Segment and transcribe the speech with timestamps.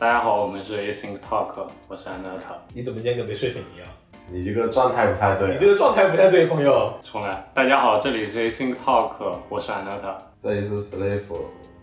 [0.00, 1.52] 大家好，我们是 Async Talk，
[1.86, 2.56] 我是 Anata。
[2.72, 3.86] 你怎么今天跟没睡醒一样？
[4.30, 5.50] 你这个状态不太对。
[5.50, 6.94] 你这个状态不太对，朋友。
[7.04, 9.10] 重来，大家好，这里是 Async Talk，
[9.50, 10.14] 我是 Anata。
[10.42, 11.20] 这里是 Slave，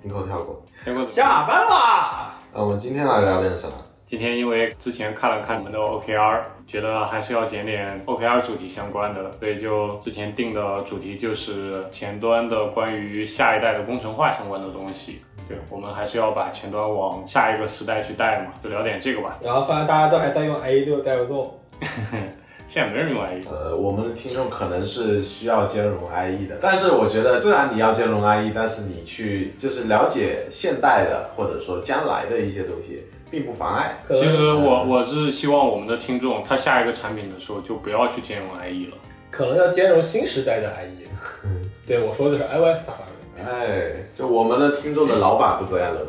[0.01, 0.63] 听口跳过。
[0.83, 2.33] 跳过下班啦！
[2.51, 3.75] 那我们今天来聊点什么？
[4.07, 15.21] 今天因为之前看了看你们的 OKR，觉得还是要讲点 OKR 主题相关的，所以就之前定的主题就是前端的关于下一代的工程化相关的东西。
[15.47, 19.37] 对，我们还是要把前端往下一个时代去带嘛，就聊点这个吧。
[19.41, 21.59] 然后发现大家都还在用 IE 六带不动，
[22.67, 33.97] 现在没人用 IE，呃，我们的听众可能是需要兼容 IE 的，但是我觉得，虽然你要兼容 IE，但是你去就是了解现代的或者说将来的一些东西，并不妨碍。
[34.09, 38.97] 其实我我是希望我们的听众，他下一个产品的时候就不要去兼容 IE 了。
[39.31, 41.07] 可能要兼容新时代的 IE。
[41.87, 43.16] 对，我说的是 iOS Safari。
[43.37, 46.01] 哎，就我们的听众的老板不这样了。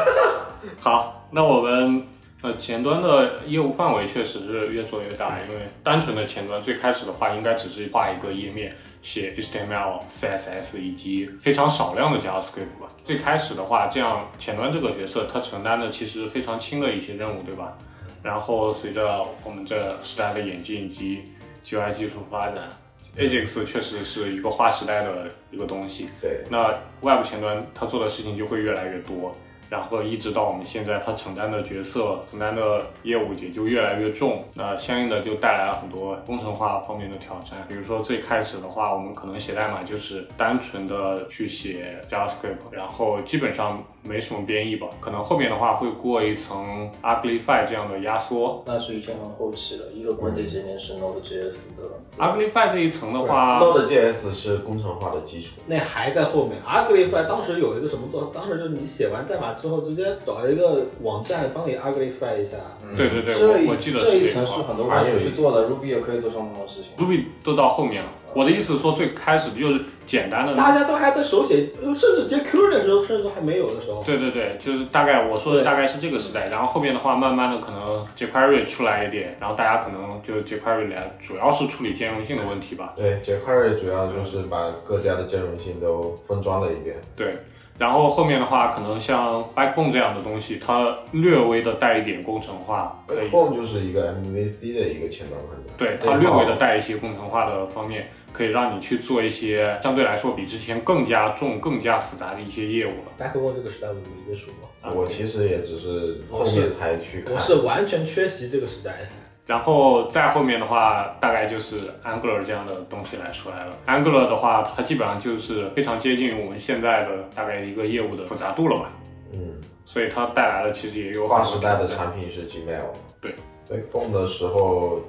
[0.80, 2.06] 好，那我们
[2.42, 12.88] 呃前端的业务范围确实是越做越大，因为单纯的前端最开始的话，应该只是画一个页面，写 HTML、CSS 以及非常少量的 JavaScript 吧。
[13.04, 17.76] 最开始的话，这样前端这个角色他承担的其实非常轻的一些任务，对吧？
[18.22, 21.22] 然后随着我们这时代的演进以及
[21.64, 22.68] GUI 技术发展
[23.16, 26.08] ，Ajax 确实是一个划时代的一个东西。
[26.20, 29.36] 对，那 Web 前端它做的事情就会越来越多，
[29.68, 37.66] 然后一直到我们现在，他承担的角色、承担的业务也就越来越重，那相应的就带来了很多工程化方面的挑战。
[37.68, 48.62] 比如说最开始的话，我们可能写代码就是单纯的去写 JavaScript，然后基本上没什么编译吧，可能后面的话会过一层 Uglify 这样的压缩。
[48.66, 51.82] 那是已经很后期的，一个关键节点是 Node.js 的。
[52.18, 55.60] Uglify 这一层的话，Node.js 是工程化的基础。
[55.66, 56.62] 那还在后面。
[56.62, 58.30] Uglify 当时有一个什么做？
[58.32, 62.56] 当时就是你写完代码之后，直接找一个网站帮你 Uglify 一下。
[62.96, 66.92] 对对对，这一我我记得这一层是很多网友去做的，Ruby 也可以做相同的事情。
[66.96, 68.10] Ruby 都到后面了。
[68.34, 74.02] 我的意思是说，最开始就是简单的大家都还在手写，甚至 JQ 的时候甚至都还没有的时候。
[74.04, 82.92] 对对对，就是大概我说的大概是这个时代，然后后面的话，慢慢的可能 jQuery 出来一点，然后大家可能就 jQuery 来，主要是处理兼容性的问题吧。
[82.94, 86.96] 对，jQuery 主要就是把各家的兼容性都封装了一遍。
[87.16, 87.38] 对，
[87.78, 95.72] 然后后面的话，可能像 Backbone 这样的东西，它略微的带一点工程化，可以，Backbone 就是一个 MVC 的一个前端框架。
[95.76, 103.12] 对它略微的带一些工程化的方面，可以让你去做一些相对来说比之前更加重、更加复杂的一些业务了。
[103.18, 107.34] Backbone 这个时代我没接触过，我其实也只是后面才去看。
[107.34, 109.06] 我是完全缺席这个时代的。
[109.46, 113.72] 然后再后面的话，大概就是 Angular 这样的东西来出来了。
[113.86, 118.90] Angular 的话，它基本上就是非常接近于我们现在的大概一个业务的复杂度了吧，
[119.32, 119.54] 嗯，
[119.84, 122.90] 所以它带来的其实也有划时代的产品是 Gmail。
[123.20, 123.34] 对
[123.70, 125.00] ，Backbone 的时候，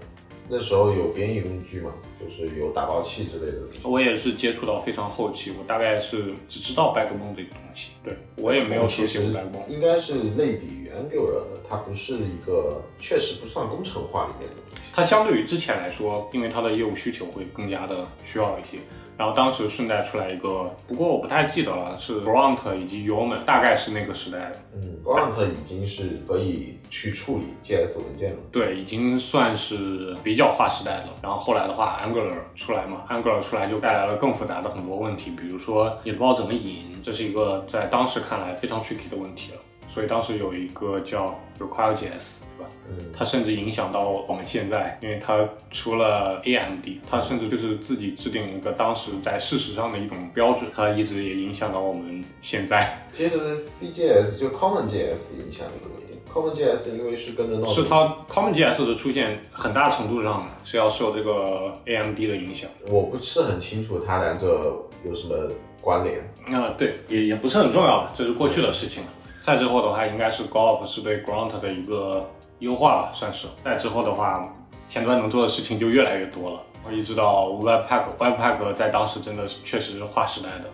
[0.50, 3.80] 那时候有编译工具嘛，就是有打包器之类的东西。
[3.84, 9.68] 我也是接触到非常后期，我大概是只知道 Backbone 这个东西，对我也没有熟悉过 Backbone。
[9.68, 14.90] 应该是类比于 Angular 的，它不是一个，确实不算工程化里面的东西。
[14.94, 18.78] 它相对于之前来说，因为它的业务需求会更加的需要一些。
[19.18, 24.60] 然后当时顺带出来一个，不过我不太记得了，是 Grunt 以及 Yeoman，大概是那个时代的。
[24.76, 28.38] 嗯，Grunt 已经是可以去处理 JS 文件了。
[28.52, 31.08] 对，已经算是比较划时代的。
[31.22, 39.58] 然后后来的话，Angular 出来嘛，Angular 出来就带来了更复杂的很多问题，比如说你不知道怎么引，这是一个在当时看来非常 tricky 的问题了。
[39.90, 42.70] 所以当时有一个叫 Require.js，是吧？
[42.90, 53.06] 嗯，它甚至影响到我们现在，因为它除了 AMD，它甚至就是自己制定一个当时在事实上的一种标准，它一直也影响到我们现在。
[53.12, 56.18] 其实 CJS 就 CommonJS 影响这个问题。
[56.32, 62.70] CommonJS 因为是跟着是它 CommonJS 的出现，很大程度上是要受这个 AMD 的影响。
[62.90, 65.36] 我不是很清楚它两者有什么
[65.82, 66.20] 关联。
[66.54, 69.10] 啊、对，也也不是很重要了，这是过去的事情了。
[69.48, 72.30] 再之后的话，应该是 Golf 是对 Grunt 的一个
[72.60, 73.48] 优化吧，算是。
[73.64, 74.54] 再之后的话，
[74.90, 76.60] 前端能做的事情就越来越多了。
[76.86, 80.66] 我一直到 Webpack，Webpack 在当时真的是确实是划时代的，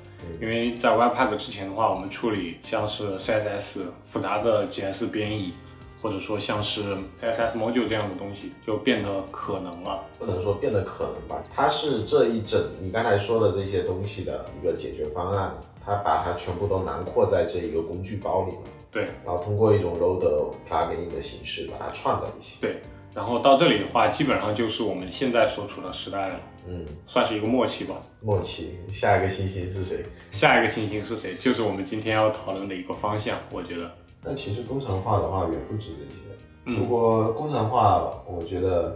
[0.41, 5.53] 因为在 Webpack 之前的话，我们处理像是 CSS 复杂的 JS 编译，
[6.01, 10.03] 或者说像是 CSS module 这样的东西，就变得可能了。
[10.17, 15.53] 不能说变得可能吧，它是这一整你刚才说的这些东西的一个解决方案，
[15.85, 20.23] 它把它全部都囊括在这一个工具包里面，对，然后通过一种 load
[20.69, 22.57] plugin 的形式把它串在一起。
[22.61, 22.81] 对，
[23.13, 27.95] 然后到这里的话，基本上就是我们现在所处的时代了，嗯，算是一个默契吧。
[28.21, 30.05] 默契，下一个星星是谁？
[30.31, 31.35] 下一个星星是谁？
[31.35, 33.91] 就是我们今天要讨论的一个方向，我觉得。
[34.23, 36.21] 但其实工程化的话远不止这些。
[36.65, 38.95] 如嗯，果工程化，我觉得，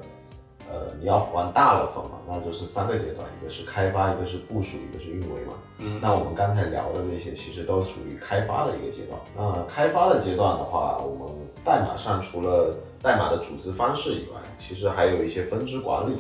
[0.69, 5.53] 呃，你要往大的分嘛，那就是三个阶段，一个是开发，一个是部署，一个是运维嘛。
[5.79, 9.19] 嗯那我们刚才聊的那些，其实都属于开发的一个阶段。
[9.35, 16.15] 那开发的阶段的话，我们代码上除了代码的组织方式以外，其实还有一些分支管理，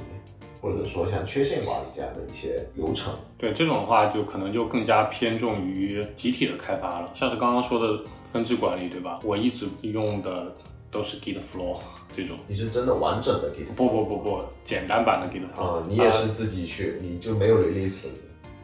[0.61, 3.13] 或者说像缺陷管理这样的一些流程。
[3.37, 9.19] 对这种的话，就可能就更加偏重于集体的开发了，像是刚刚说的分支管理，对吧？
[9.23, 10.55] 我一直用的
[10.91, 11.77] 都是 Git Flow
[12.11, 12.37] 这种。
[12.47, 15.83] 你是真的完整的 Git 不不不不，简单版的 Git 啊、Flow。
[15.87, 18.09] 你也是自己去，你就没有 release 的，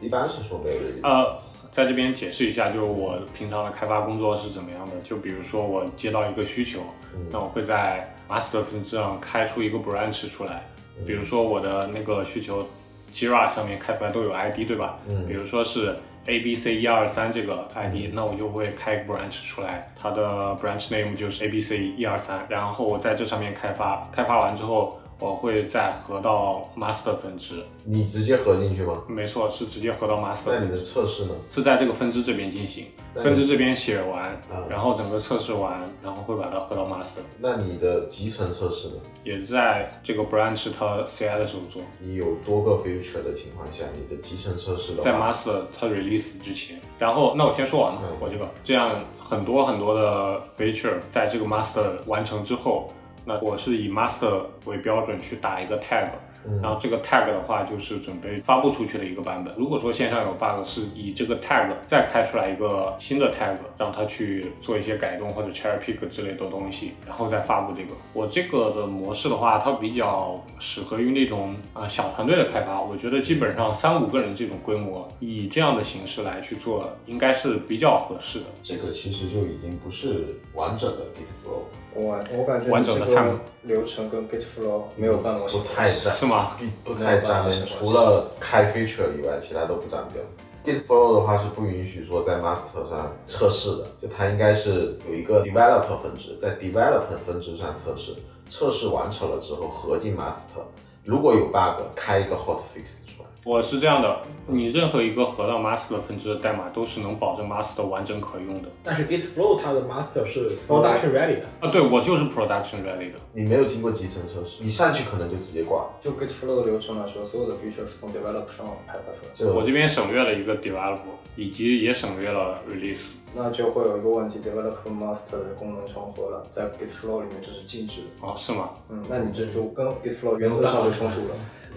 [0.00, 1.02] 一般是说没有 release。
[1.02, 1.38] 呃，
[1.70, 4.92] 在这边解释一下，就是我平常的开发工作是怎么样的。
[5.04, 6.80] 就比如说我接到一个需求，
[7.14, 10.66] 嗯那我会在 master 分支上开出一个 branch 出来。
[11.06, 12.64] 比如说我的那个需求
[13.12, 14.98] Jira 上面开出来都有 ID 对吧？
[15.08, 15.94] 嗯比如说是
[16.26, 27.16] A B C 一二三这个 ID，那我就会开个 branch 出来，它的 branch name 就是 A B C 一二三，然后我在这上面开发，开发完之后我会再合到 master
[27.16, 27.62] 分支。
[27.84, 29.02] 你直接合进去吗？
[29.08, 30.76] 没错，是直接合到 master 那你的。
[30.76, 31.30] 测试呢？
[31.50, 38.94] 是在这个分支这边进行，分支这边写完，嗯然后整个测试完，然后会把它合到 master，那你的集成测试呢？
[39.24, 46.78] 也在这个 branch 它 CI 的时候做，你有多个 feature 的情况下，你的集成测试的在，master 它 release 之前。
[46.98, 52.92] 然后，那我先说完了嗯，我这个这样很多很多的 feature 在这个 master 完成之后，
[53.24, 56.08] 那我是以 master 为标准去打一个 tag。
[56.46, 59.54] 嗯然后这个 tag 的话，就是准备发布出去的一个版本。
[59.56, 67.94] 如果说线上有 bug，是以这个 tag 再开出来一个新的 tag，让它去做一些改动或者 cherry pick 之类的东西，然后再发布这个。
[68.12, 72.78] 我这个的模式的话，它比较适合于那种啊、小团队的开发。
[72.78, 78.46] 我觉得基本上三五个人这种规模，以这样的形式来去做，应该是比较合适的。
[78.62, 81.62] 这个其实就已经不是完整的 Git flow，
[81.94, 86.56] 我我感觉完你这个流程跟 Git Flow 没有半毛钱不太沾，是吗？
[86.84, 90.24] 不不太沾边，除了开 feature 以外，其他都不沾边。
[90.64, 98.16] Git flow 的话是不允许说在 master 上测试的，就它应该是有一个 developer 分支，在 developer 分支上测试，
[98.48, 100.64] 测试完成了之后合进 master，
[101.04, 103.03] 如果有 bug 开一个 hotfix 出来。
[103.44, 108.68] 我是这样的，你任何一个合到 master 分支的代码都是能保证 master 完整可用的。
[108.82, 113.18] 但是 Git Flow 它的 master 是 production ready 的，啊，对我就是 production ready 的。
[113.34, 115.86] 你没有经过集成测试，你上去可能就直接挂。
[116.00, 119.54] 就 Git Flow 的流程来说，所有的 feature 是从 develop 上开发出来的。
[119.54, 121.00] 我这边省略了一个 develop，
[121.36, 123.16] 以及也省略了 release。
[123.36, 128.26] 那就会有一个问题，develop 和 master 的功能重合了，在 Git Flow 里面这是禁止的。
[128.26, 128.70] 哦，是吗？
[128.88, 131.34] 嗯，那你这就跟 Git Flow 原则上就冲突了。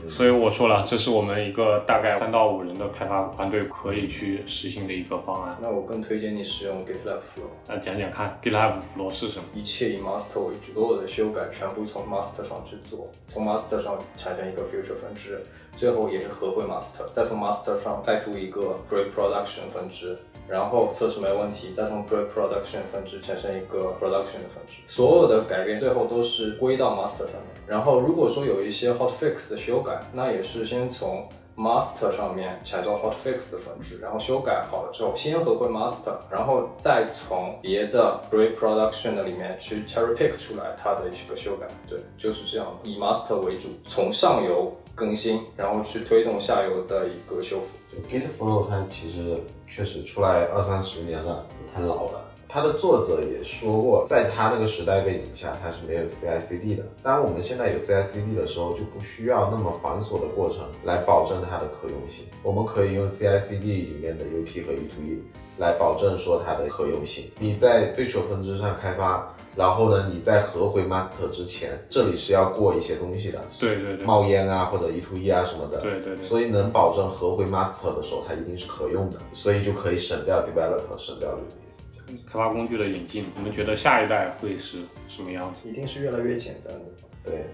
[0.08, 5.58] 所以我说了，这是我们一个大概三到五人的开发团队可以去实行的一个方案。
[5.62, 9.46] 那我更推荐你使用 GitLab Flow，那讲讲看 GitLab Flow 是什么？
[9.54, 15.44] 一切以 master 为主，所有的修改全部从 master 上去做，从 master 上产生一个 future 分支，
[15.76, 20.18] 最后也是合会 master，再从 master 上带出一个 pre production 分支，
[20.48, 27.58] 然后测试没问题，再从 pre production 分支产生一个 production 的分支，所有的改变最后都是归到 master 上面。
[27.66, 31.28] 然后如果说有一些 hotfix 的修改，那也是先从
[31.58, 41.68] master 上面产生 hotfix 的分支，然后修改好了之后，先合回 master，然后再从别的 pre production 的里面去 cherry pick 出来它的一个修改。
[41.90, 47.76] 对，就是这样，以 master 为主，从上游更新，然后去推动下游的一个修复。
[47.92, 52.24] 就 Git flow 它其实确实出来二三十年了，太老了。
[52.50, 56.84] 它的作者也说过，在他那个时代背景下，它是没有 CI/CD 的。
[57.04, 62.26] 当然，我们现在有 CI/CD 的时候，就不需要那么繁琐的过程来保证它的可用性。
[62.42, 65.20] 我们可以用 CI/CD 里面的 UT 和 E2E
[65.58, 67.30] 来保证说它的可用性。
[67.38, 75.82] 你在追求分支上开发，然后呢，你在合回 master 之前，这里是要过一些东西的，对对对，冒烟啊或者 E to E 啊什么的。
[75.82, 76.24] 对对对。
[76.24, 82.24] 所以能保证合回 master 的时候，它一定是可用的，所以就可以省掉 developer，省掉 release 这样子。
[82.32, 85.68] 开发工具的引进，你们觉得下一代会是什么样子？
[85.68, 86.82] 一定是越来越简单的。
[87.26, 87.46] 对，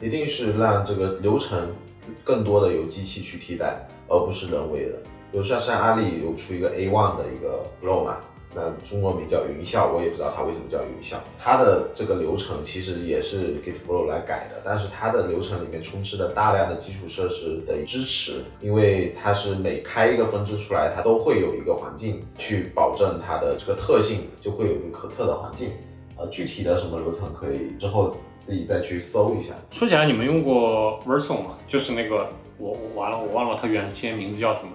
[0.00, 1.74] 一定是让这个流程
[2.22, 4.92] 更多的由机器去替代，而不是人为的。
[5.30, 8.16] 比如说像阿里有出一个 A one 的一个 flow 嘛，
[8.54, 11.18] 那中文名叫云效，我也不知道它为什么叫云效。
[11.38, 25.72] 它的这个流程其实也是 Git flow 来改的，但是它的流程里面充斥了大量的基础设施的支持，因为它是每开一个分支出来，它都会有一个环境去保证它的这个特性，就会有一个可测的环境。
[26.16, 29.54] 呃，具体的什么流程可以之后自己再去搜一下。
[29.70, 31.56] 说起来，你们用过 Verso 吗？
[31.68, 32.28] 就是那个
[32.58, 34.70] 我我完了，我忘了它原先名字叫什么。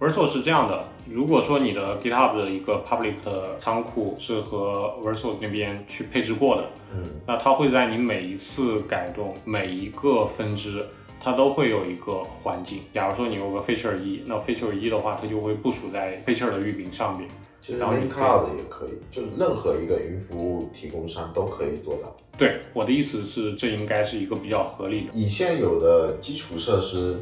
[0.00, 6.64] Verso 是这样的，如果说你的 GitHub 的一个 public 的仓库是和 Verso 那边去配置过的，
[6.94, 10.86] 嗯，那它会在你每一次改动每一个分支，
[11.20, 12.82] 它都会有一个环境。
[12.94, 17.28] 假如说你有个 feature 一，那 feature 一的话，它就会部署在 feature 的域名上面。
[17.60, 22.16] 其实 Cloud 也可以，就是任何一个云服务提供商都可以做到。
[22.38, 25.06] 对，我的意思是，这应该是一个比较合理的。
[25.12, 27.18] 以现有的基础设施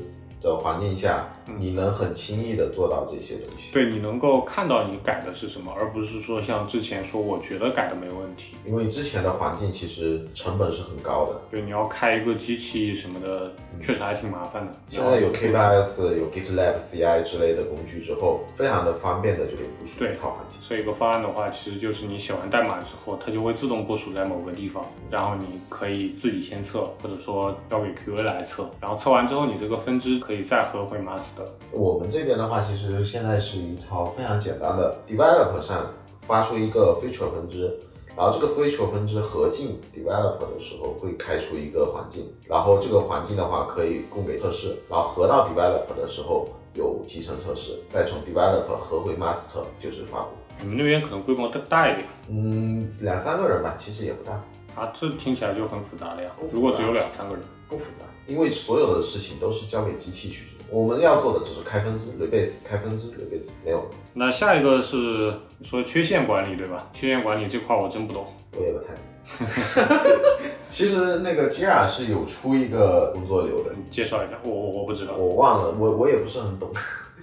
[0.46, 8.54] 的环境下，嗯你能很轻易的做到这些东西。，对你能够看到你改的是什么，而不是说像之前说我觉得改的没问题。
[8.64, 11.40] 因为之前的环境其实成本是很高的。
[11.50, 14.72] 对，你要开一个机器什么的，嗯确实还挺麻烦的。
[14.88, 20.58] 现在有 K8s、有 GitLab CI 之类的工具之后，非常的方便的就可以部署对一套环境。
[20.68, 31.44] 这一个方案的话，其实就是你写完代码之后，它就会自动部署在某个地方，然后你可以自己先测，或者说交给 QA 来测，然后测完之后，你这个分支可以再合回 master。
[31.70, 37.72] 我们这边的话，其实现在是一套非常简单的 developer 上发出一个 feature 分支，
[38.16, 50.28] 然后这个 feature 分支合进 developer 的时候会开出一个环境，然后这个环境的话可以供给测试，然后合到 developer 的时候有集成测试，再从 developer 合回 master 就是发布。
[50.58, 54.32] 你们那边可能规模更大一点嗯，两三个人吧，其实也不大，
[54.74, 60.56] 啊，这听起来就很复杂了呀如果只有两三个人，不复杂，因为所有的事情都是交给机器去做。
[60.68, 65.32] 我们要做的只是开分支 rebase，开分支 rebase，没有，那下一个是
[65.62, 66.90] 说缺陷管理，对吧？
[66.92, 68.26] 缺陷管理这块我真不懂。
[68.58, 69.02] 我也不太懂。
[70.68, 75.14] 其实那个 Jira 是有出一个工作流的，你介绍一下，我我我不知道。
[75.14, 76.70] 我忘了，我我也不是很懂，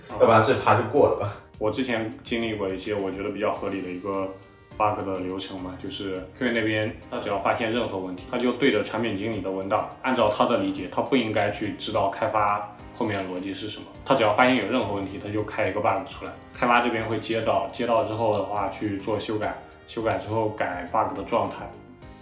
[0.09, 1.33] 啊要不然这趴就过了吧。
[1.57, 4.29] 我之前经历过一些我觉得比较合理的一个
[4.77, 19.55] bug 的流程嘛，就是 QA 那边他只要发现任何问题，他就对着产品经理的文档，按照他的理解，他不应该去知道开发后面的逻辑是什么，他只要发现有任何问题，他就开一个 bug 出来，开发这边会接到，接到之后的话去做修改，
[19.87, 21.69] 修改之后改 bug 的状态，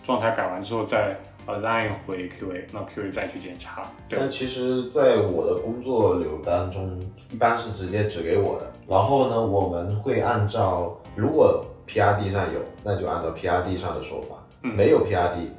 [0.03, 1.15] 状态改完之后再
[1.47, 6.99] assign 回 QA，那 QA 再去检查，对但其实，在我的工作流当中，
[7.31, 8.71] 一般是直接指给我的。
[8.87, 15.49] 然后呢，我们会按照如果 PRD 上有，那就按照 PRD 上的说法；嗯没有 PRD，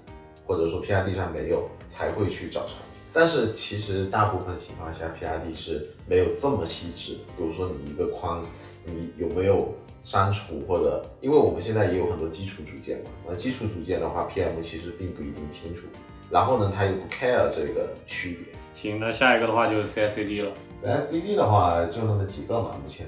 [0.47, 2.79] 或者说 PRD 上没有，才会去找产品。
[3.13, 7.19] 但是其实大部分情况下，PRD 是没有这么细致。
[7.37, 8.43] 比如说你一个框，
[8.87, 15.87] 你有没有删除，或者因为我们现在也有很多基础组件嘛，那基础组件的话，PM 其实并不一定清楚。
[16.31, 18.55] 然后呢，他又不 care 这个区别。
[18.75, 20.51] 行，那下一个的话就是 CI/CD 了。
[20.83, 23.07] CI/CD 的话就那么几个嘛，目前，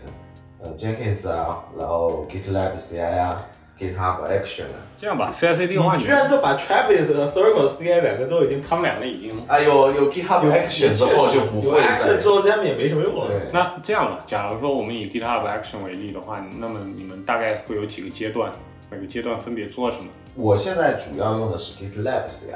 [0.64, 3.44] 呃，Jenkins 啊，然后 GitLab CI 啊
[3.78, 13.26] ，GitHub Action 啊，这样吧，CI/CD 的话，你居然都把 Travis 和 Circle CI 两个都已经他们两个已经啊，有有 GitHub Action 之后就不有会 Action 再之后，他们也没什么用了。
[13.26, 18.50] 对，那这样吧，假如说我们以 GitHub Action 为例的话，那么你们大概会有几个阶段？
[18.90, 20.06] 每个阶段分别做什么？
[20.35, 22.54] 我现在主要用的是 GitLab CI，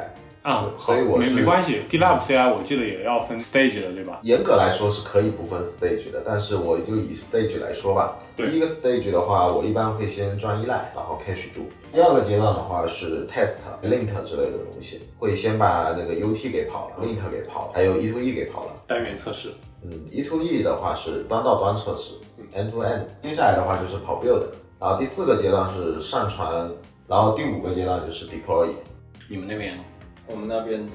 [0.49, 4.19] 啊，所以我是没没关系，GitLab CI 我记得也要分 stage 的，对吧？
[4.23, 8.17] 严格来说是可以不分 stage 的，但是我就以 stage 来说吧。
[8.35, 11.69] 第一个 stage 的话，我一般会先装依赖，然后 cache 住。
[11.93, 18.71] 第二个阶段的话是 test、lint 之类的东西，会先把那个 UT 给跑了，lint 给跑了，还有 E to E 给跑了。
[18.87, 19.51] 单元测试。
[19.85, 22.15] 嗯，E to E 的话是端到端测试
[22.57, 23.03] ，end to end。
[23.21, 24.45] 接下来的话就是跑 build，
[24.81, 26.71] 然后第四个阶段是上传，
[27.07, 28.71] 然后第五个阶段就是 deploy。
[29.29, 29.83] 你们那边呢？
[30.29, 30.93] 我们那边的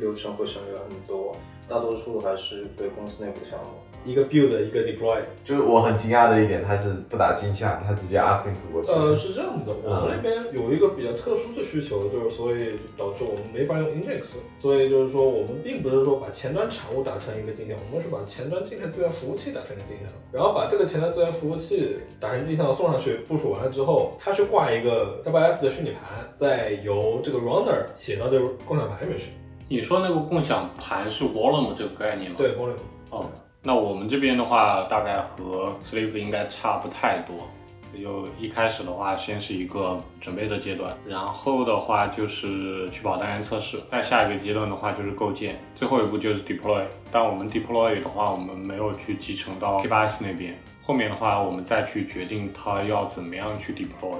[0.00, 1.36] 流程会省略很多，
[1.68, 3.81] 大多数还是对公司内部项目。
[4.04, 5.20] 一个 build，一个 deploy。
[5.44, 8.90] 就是我很惊讶的一点，它是不打镜像，它直接 async 过去。
[8.90, 29.26] 呃，是这样子的，我们那边有一个比较特殊的需求，就是所以导致我们没法用 index，所以就是说我们并不是说把前端产物打成一个镜像，我们是把前端静态资源服务器打成一个镜像，然后把这个前端资源服务器打成镜像送上去，部署完了之后，它去挂一个 WS 的虚拟盘，再由这个 runner 写到这个共享盘里面去。
[29.68, 32.36] 你说那个共享盘是 volume 这个概念吗？。
[32.36, 32.76] 对 volume。
[33.10, 33.26] 哦，
[33.64, 37.48] 那我们这边的话，大概和 Slave 应该差不太多。
[37.96, 46.82] 就一开始的话，先是一个准备的阶段，然后的话就是去跑单元测试，再下一个阶段的话就是构建，最后一步就是 deploy。
[47.12, 54.16] 但我们 deploy 的话，我们没有去集成到 K8s 那边，后面的话我们再去决定它要怎么样去 deploy。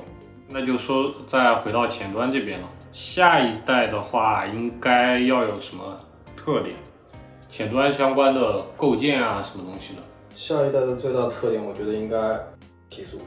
[0.48, 5.98] 那就说再回到前端这边了，下一代的话应该要有什么
[6.36, 6.76] 特点？
[7.52, 10.00] 前端相关的构建啊，什么东西的？
[10.34, 12.16] 下一代的最大特点，我觉得应该
[12.88, 13.18] 提速。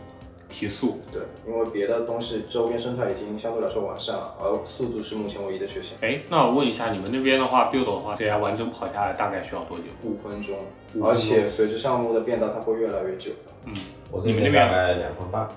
[0.49, 0.99] 提速。
[1.11, 5.95] 对，因为别的东西周边生态已经相对来说完善了，而速度是目前唯一的缺陷。
[6.01, 9.83] 哎，那我问一下，你们那边的话，build 的话，CI 完整跑下来大概需要多久？
[10.03, 10.57] 五分钟，
[10.91, 13.29] 分钟而且随着项目的变大，它会越来越久。
[13.65, 13.75] 嗯，
[14.09, 15.47] 我这你们那边边大概两分半。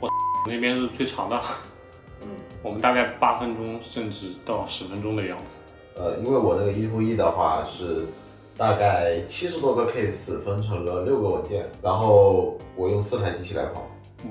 [0.00, 0.08] 我
[0.46, 1.38] 那边是最长的，
[2.22, 2.28] 嗯，
[2.62, 5.57] 我们大概八分钟甚至到十分钟的样子。
[5.98, 8.06] 呃，因为我那个一 to 一的话是
[8.56, 13.84] 大概七十多个 case 分成了六个文件，然后我用四台机器来跑，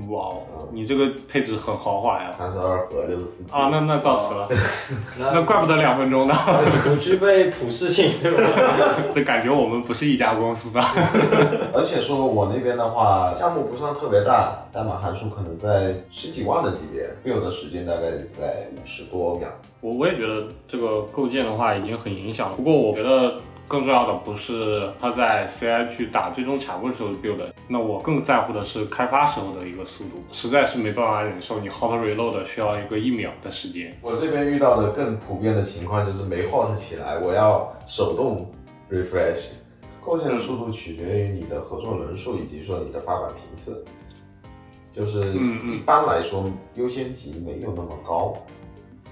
[0.10, 2.29] 哇哦，你这个配置很豪华呀！
[2.34, 4.48] 三十二和六十四啊，那那告辞了，
[5.17, 6.34] 那 那怪不得两分钟呢。
[6.84, 8.44] 不具备普适性，对吧？
[9.15, 10.82] 这感觉我们不是一家公司的。
[11.74, 19.48] 而且说我那边的话，项目不算特别大，代码函数可能在十几万的级别，build 的时间大概在五十多秒。
[19.79, 22.56] 我我也觉得这个构建的话已经很影响了。
[22.58, 23.36] 不过我觉得
[23.68, 33.98] 更重要的不是它在 CI 去打最终产物时候 build，那我更在乎的是开发时候的一个速度，实在是没办法忍受你 hot reload 需要一个一秒的时间。
[34.02, 38.50] 我这边遇到的更普遍的情况就是没 hot 起来，我要手动
[38.90, 39.50] refresh。
[40.00, 43.84] 构建的速度取决于你的合作人数以及说你的发版频次，
[44.94, 48.34] 就是一般来说优先级没有那么高。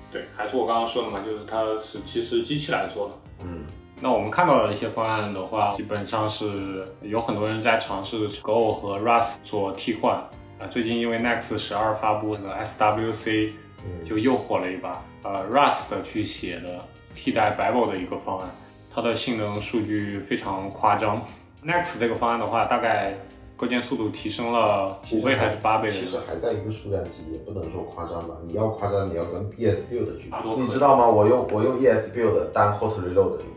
[0.10, 3.14] 对，还是我刚刚说的嘛，就是它是其实机器来做的。
[3.44, 3.66] 嗯，
[4.02, 10.16] 那我们看到的一些方案的话，基本上是有很多人在尝试 Go 和 Rust 做替换
[10.60, 10.68] 啊。
[10.70, 13.52] 最近因为 Next 十二发布那个 SWC，
[13.86, 15.02] 嗯就又火了一把。
[15.24, 16.80] 呃，Rust 去写的
[17.16, 18.50] 替代 Babel 的一个方案，
[18.94, 21.22] 它的性能数据非常夸张。
[21.66, 23.18] Next 这个方案的话，大概
[23.56, 28.36] 构建速度提升了五倍还是八倍的其实还在一个数量级，也不能说夸张吧。
[28.46, 30.36] 你要夸张，你要跟 ES build 去比。
[30.60, 31.08] 你知道吗？
[31.08, 33.48] 我用我用 ES build 当 hot reload 用。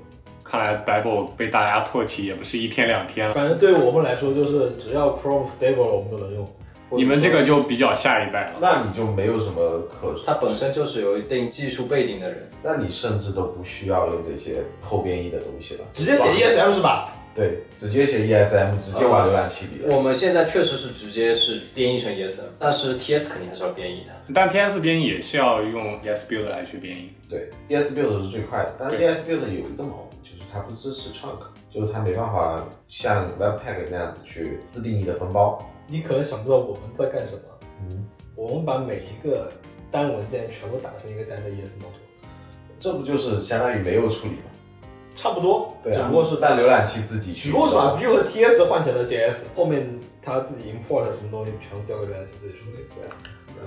[0.48, 3.34] 看来 Babel 被大家唾弃也不是一天两天了。
[3.34, 6.48] 反正对我们来说，就是只要 Chrome stable 了，我们都能用。
[6.90, 8.54] 你们这个就比较下一代了。
[8.62, 17.12] 那你就没有什么可他本身就是有一定技术背景的人，那你甚至都不需要用这些后编译的东西了，直接写 ESM 是吧？
[17.34, 19.94] 对，直接写 ESM，直接往浏览器里了。
[19.94, 24.12] 我们现在确实是直接是编译成 ESM，但是 TS 肯定还是要编译的。
[24.34, 27.10] 但 TS 编译也是要用 ES Build 来去编译。
[27.28, 30.07] 对，ES build 是最快的，但是 ES build 有一个毛病，就是
[30.52, 31.38] 它不支持 chunk，
[31.70, 35.58] 就是它没办法像 Webpack 那样子去自定义的分包。
[35.86, 37.40] 你可能想不到我们在干什么。
[37.90, 39.52] 嗯，我们把每一个
[39.90, 42.00] 单文件全部打成一个单的 ES module，
[42.80, 44.42] 这不就是相当于没有处理吗？
[45.14, 47.48] 差不多，对啊，只不过是在浏览器自己去。
[47.48, 52.86] 只不过是把 Vue 和 TS 换成了 JS，后面它自己 import 什么东西全部交给浏览器自己处理。
[52.94, 53.16] 对啊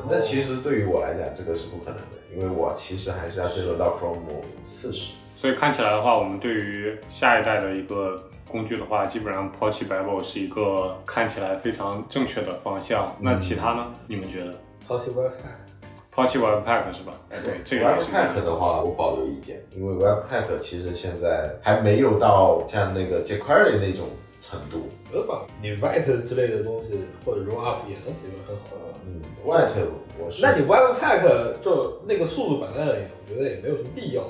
[0.10, 4.20] 那其实对于我来讲，这个是不可能的，因为我其实还是要接入到 Chrome
[4.64, 5.14] 四十。
[5.42, 13.12] 所以看起来的话，我们对于下一代的一个工具的话，基本上抛弃 Babel 是一个看起来非常正确的方向。
[13.20, 13.88] 那其他呢？
[14.06, 14.54] 你们觉得？
[14.88, 17.14] 抛弃 Webpack，抛弃 Webpack 是吧？
[17.32, 18.12] 哎，对，这个也是。
[18.12, 24.10] Webpack 的话，我保留意见，因为 Webpack 其实现在还没有到像那个 jQuery 那种
[24.42, 24.90] 程度。
[25.10, 28.94] 我觉得把你 Write 之类的东西或者 Roll Up 也能解决很好的。
[29.08, 29.88] 嗯，Write
[30.24, 30.44] 我是。
[30.44, 34.22] 那你 Webpack 就那个速度摆在那里，我觉得也没有什么必要。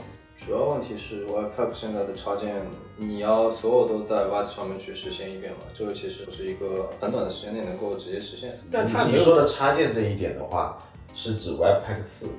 [0.44, 2.66] 主要问题是 Webpack 现在的插件，
[2.98, 5.60] 你要所有都在 Vite 上面去实现一遍嘛？
[5.74, 8.60] 这个其实不是一个很短的时间内能够直接实现。
[8.72, 10.82] 但它你说的插件这一点的话，
[11.14, 12.30] 是指 Webpack 四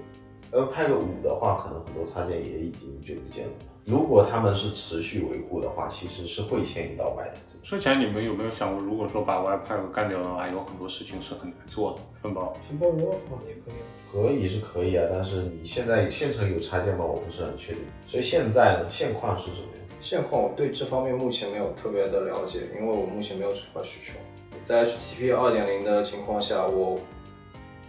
[0.50, 3.52] ，Webpack 五的话，可能很多插件也已经就不见了。
[3.84, 7.24] 如果他们是持续维护的话，其实是会迁移到个。
[7.64, 12.52] 说起来，你们有没有想过，如果说把 Webpack 干掉的话，有很多事情是很难做的，分包。
[12.68, 13.74] 分包 Up 也可以。
[14.12, 17.04] 可以是可以啊，但是你现在现成有插件吗？
[17.04, 17.82] 我不是很确定。
[18.06, 19.86] 所以现在呢，现况是什么样？
[20.00, 24.18] 现况我对这方面目前没有特别的了解，因为我目前没有这块需求。
[24.64, 27.00] 在 HTTP 二点零的情况下，我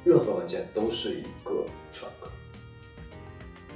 [0.04, 2.23] 任何文件都是一个 trunk，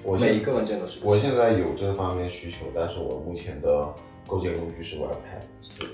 [0.08, 1.00] 我现每一个文件都是。
[1.04, 3.94] 我现在有这方面需求，但是我目前的
[4.26, 5.86] 构建工具是 Webpack 四。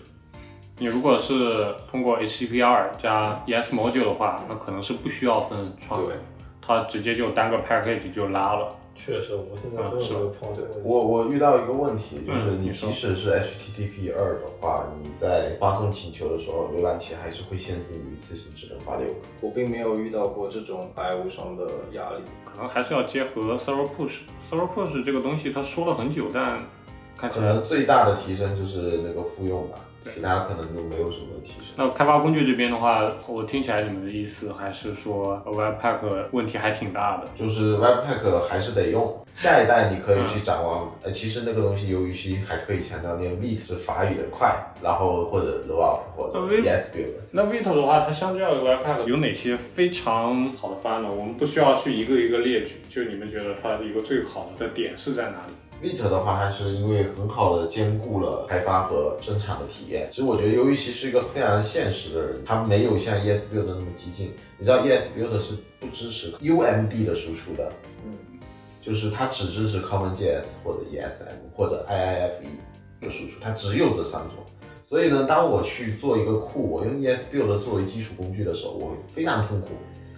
[0.77, 6.17] 你如果是通过 HTTPR 加 ES Module 的话，那可能是不需要分窗口对，
[6.61, 8.75] 它直接就单个 package 就拉了。
[8.95, 10.79] 确实，我现在都有碰到这个。
[10.83, 19.15] 我我遇到一个问题，就是你即使是 HTTP 二的话，你在发送请求的时候，浏览器还是会限制你一次性只能发六个。
[19.41, 22.23] 我并没有遇到过这种白无上的压力。
[22.45, 24.21] 可能还是要结合 Server Push。
[24.49, 26.61] Server Push 这个东西它说了很久，但
[27.17, 29.79] 看起来可能最大的提升就是那个复用吧，
[30.13, 31.73] 其他可能就没有什么提升。
[31.77, 37.27] 那开发工具这边的话，我听起来你们的意思还是说 Webpack 问题还挺大的。
[37.37, 40.91] 就是 Webpack 还是得用，下一代你可以去展望。
[41.01, 47.13] 呃，其实那个东西由于其还可以强调念 Vite 是法语的快，然后或者 Low Up 或者 ESBuild。
[47.31, 51.09] 那 Vite 的话，它相较于 Webpack 有哪些非常好的方案呢？
[51.09, 55.53] 我们不需要去一个一个列举，就你们觉得它的一个最好的点是在哪里
[55.83, 60.07] Vit 的话，它是因为很好的兼顾了开发和生产的体验。
[60.09, 64.31] 其实我觉得由于其是一个非常现实的人，他没有像 ESBuild 那么激进。
[64.57, 67.69] 你知道 ESBuild 是不支持 UMD 的输出的，
[68.05, 68.13] 嗯，
[68.81, 74.37] 就是它只支持 CommonJS 或者 ESM 或者 IIFE 的输出，它只有这三种。
[74.87, 79.67] 所以呢，当我去做一个库，我用 ESBuild 作为基础工具的时候，我非常痛苦。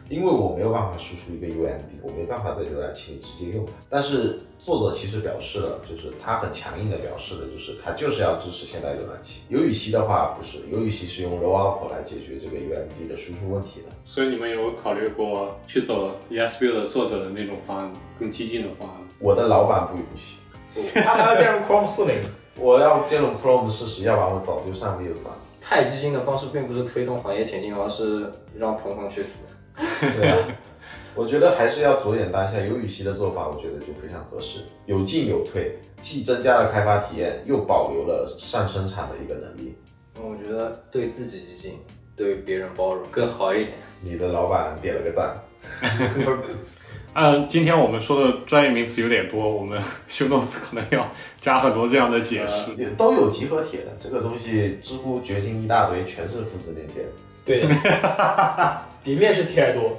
[0.07, 3.71] 因为我没有办法输出一个 UMD，我没办法在浏览器里直接用它。
[3.89, 9.41] 但是作者其实表示了，就是他很强硬的表示的，就是他就是要支持现代浏览器。
[9.49, 13.87] 尤雨溪的话不是，尤雨溪是用 Rollup 来解决这个 UMD 的输出问题的。
[14.05, 18.97] 所以你们有考虑过去走 ESBuild 作者的那种方案，更激进的方案？
[19.19, 22.15] 我的老板不允许，他还要兼容 Chrome 四零。
[22.57, 25.31] 我要兼容 Chrome 四十，要不然我早就上 Vue 了。
[25.59, 29.39] 太激进的方式并不是推动行业前进，而是让同行去死。
[29.77, 30.37] 对啊，
[31.15, 32.59] 我觉得还是要着眼当下。
[32.59, 39.75] 有语系的做法，我觉得就非常合适，有进有退，既增加了开发体验，又保留了上生产的一个能力。
[40.17, 41.79] 我觉得对自己激进，
[42.15, 43.71] 对别人包容更好一点。
[44.01, 45.35] 你的老板点了个赞。
[47.17, 51.09] 嗯，今天我们说的专业名词有点多，我们修动词可能要
[51.39, 52.73] 加很多这样的解释。
[52.75, 57.05] 也都有集合帖的，这个东西知乎掘金一大堆，全是复制粘贴。
[57.45, 57.69] 对的，
[59.05, 59.91] 比面试题还多。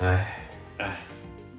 [0.00, 0.38] 唉
[0.78, 0.96] 唉，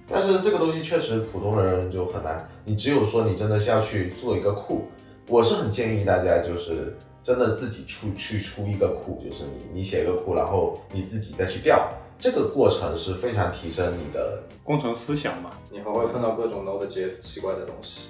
[0.10, 2.50] 但是这个东西确实普通人就很难。
[2.66, 4.88] 你只有说你真的是要去做一个库，
[5.28, 11.88] 我是很建议大家就是真的自己出去出一个库，就是你你写一个库，然后你自己再去调。
[12.18, 15.52] 这个过程是非常提升你的工程思想嘛？
[15.70, 18.08] 你还会碰到各种 Node.js 奇怪的东西，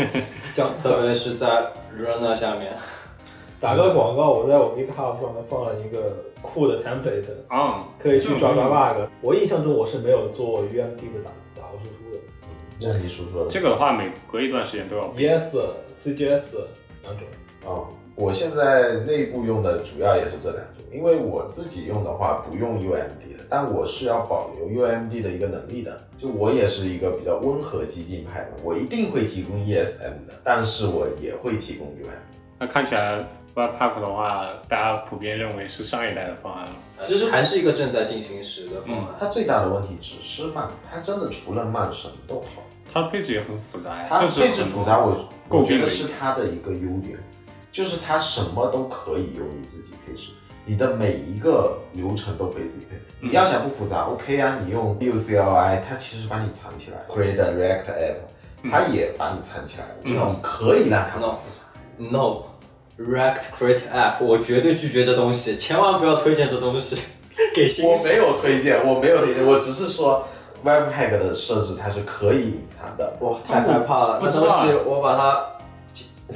[0.82, 1.46] 特别是在
[1.94, 2.72] Runner 下面。
[3.60, 9.08] 打个广告，我在我 GitHub 上面放了一个库的 template，啊，可以去抓抓 bug。
[9.22, 12.20] 我印象中我是没有做 UMD 的打打过输出的。
[12.82, 13.46] 那你说说。
[13.48, 15.08] 这个的话，每隔一段时间都要。
[15.14, 15.56] ES、
[15.98, 16.58] CGS
[17.02, 17.26] 两种。
[17.64, 20.84] 啊，我现在内部用的主要也是这两种。
[20.92, 26.06] 因为我自己用的话不用 UMD 的，但我是要保留 UMD 的一个能力的。
[26.16, 32.36] 就我也是一个比较温和激进派的，我一定会提供 ESM 的，但是我也会提供 UMD。
[32.60, 33.18] 那看起来
[33.54, 36.70] Webpack 的话，大家普遍认为是上一代的方案了。
[37.00, 39.14] 其实还是一个正在进行时的方案。
[39.18, 42.62] 它最大的问题只是慢，它真的除了慢什么都好。
[42.92, 44.06] 它配置也很复杂呀。
[44.08, 47.18] 它配置复杂，我我觉得是它的一个优点，
[47.70, 50.30] 就是它什么都可以由你自己配置。
[50.66, 62.08] 你的每一个流程都可以自己配，你要想不复杂，OK 啊，你用 U C L I，它其实把你藏起来，Create React App，它也把你藏起来，就你可以让它那么复杂。
[62.96, 67.02] No，React Create App，我绝对拒绝这东西，千万不要推荐这东西
[67.54, 67.90] 给新手。
[67.90, 70.26] 我没有推荐，我没有推荐，我只是说
[70.64, 73.16] Webpack 的设置它是可以隐藏的。
[73.20, 75.46] 哇，太害怕了，这东西我把它。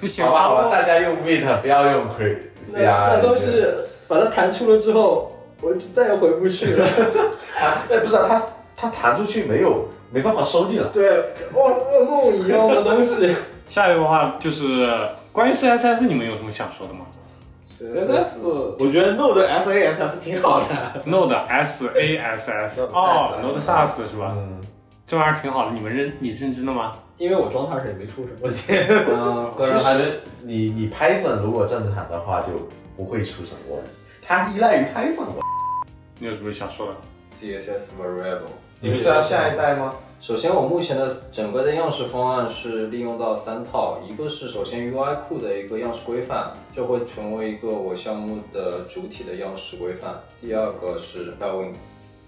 [0.00, 2.38] 不行好吧，好吧，大家用 Vite，不要用 Create。
[2.74, 6.86] 那那都是把它弹出了之后，我就再也回不去了。
[7.58, 8.40] 哎，不是它，
[8.76, 10.86] 它弹出去没有，没办法收进来。
[10.92, 13.34] 对，哇，噩梦一样的东西。
[13.68, 14.86] 下一个的话就是
[15.32, 17.06] 关于 CSS，你们有什么想说的吗
[17.80, 18.42] ？CSS，
[18.78, 20.66] 我觉得 Node SASS 挺好的。
[21.06, 24.34] Node SASS，哦，Node SASS 是吧？
[24.36, 24.60] 嗯，
[25.06, 26.92] 这玩意儿挺好的，你们认你认真的吗？
[27.16, 28.74] 因为我装它时也没出什么问题。
[29.08, 32.48] 嗯， 其实你你 Python 如果正常的话就
[32.96, 33.90] 不会出什么问题。
[34.20, 35.26] 它依赖于 Python。
[36.18, 36.94] 你有什么想说的
[37.28, 38.52] ？CSS Variable。
[38.80, 39.94] 你们是要下一代吗？
[40.22, 50.14] 首先，我目前的整个的样式方案是利用到三套，一个是首先 UI 库的一个样式规范，就会成为一个我项目的主体的样式规范。
[50.40, 51.74] 第二个是 Tailwind。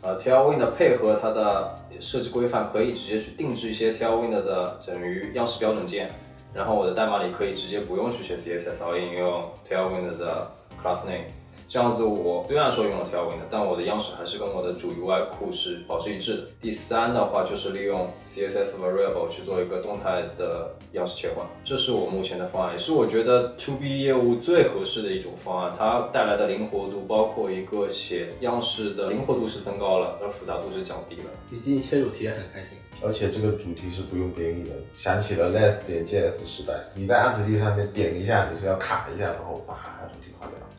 [0.02, 6.11] 呃，Tailwind 配合它的设计规范，可以直接去定制一些 Tailwind 的等于样式标准件，
[6.52, 10.50] 然后我的代码里可以直接不用去写 CSS，而应用 Tailwind 的
[10.83, 11.26] class name。
[11.74, 16.42] 这样子我虽然说用了 Tailwind，但我的样式还是跟我的主 UI 库是保持一致的。
[16.60, 25.74] 第三的话就是利用 CSS Variable 去做一个动态的样式切换，这是我目前的方案，也是我觉得 To B 业务最合适的一种方案。
[25.76, 31.24] 它带来的灵活度，包括一个写样式的灵活度是增高了，而复杂度是降低了。
[31.50, 32.78] 以及切主题也很开心。
[33.02, 39.74] 而且这个主题是不用编译的，想起了 less 点 JS 时代，你在 Entity 上面点一下，你是要卡一下，然后把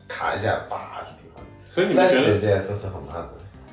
[0.08, 1.46] 卡一下把主题划掉。
[1.68, 3.28] 所以你们觉得点 JS 是很慢的。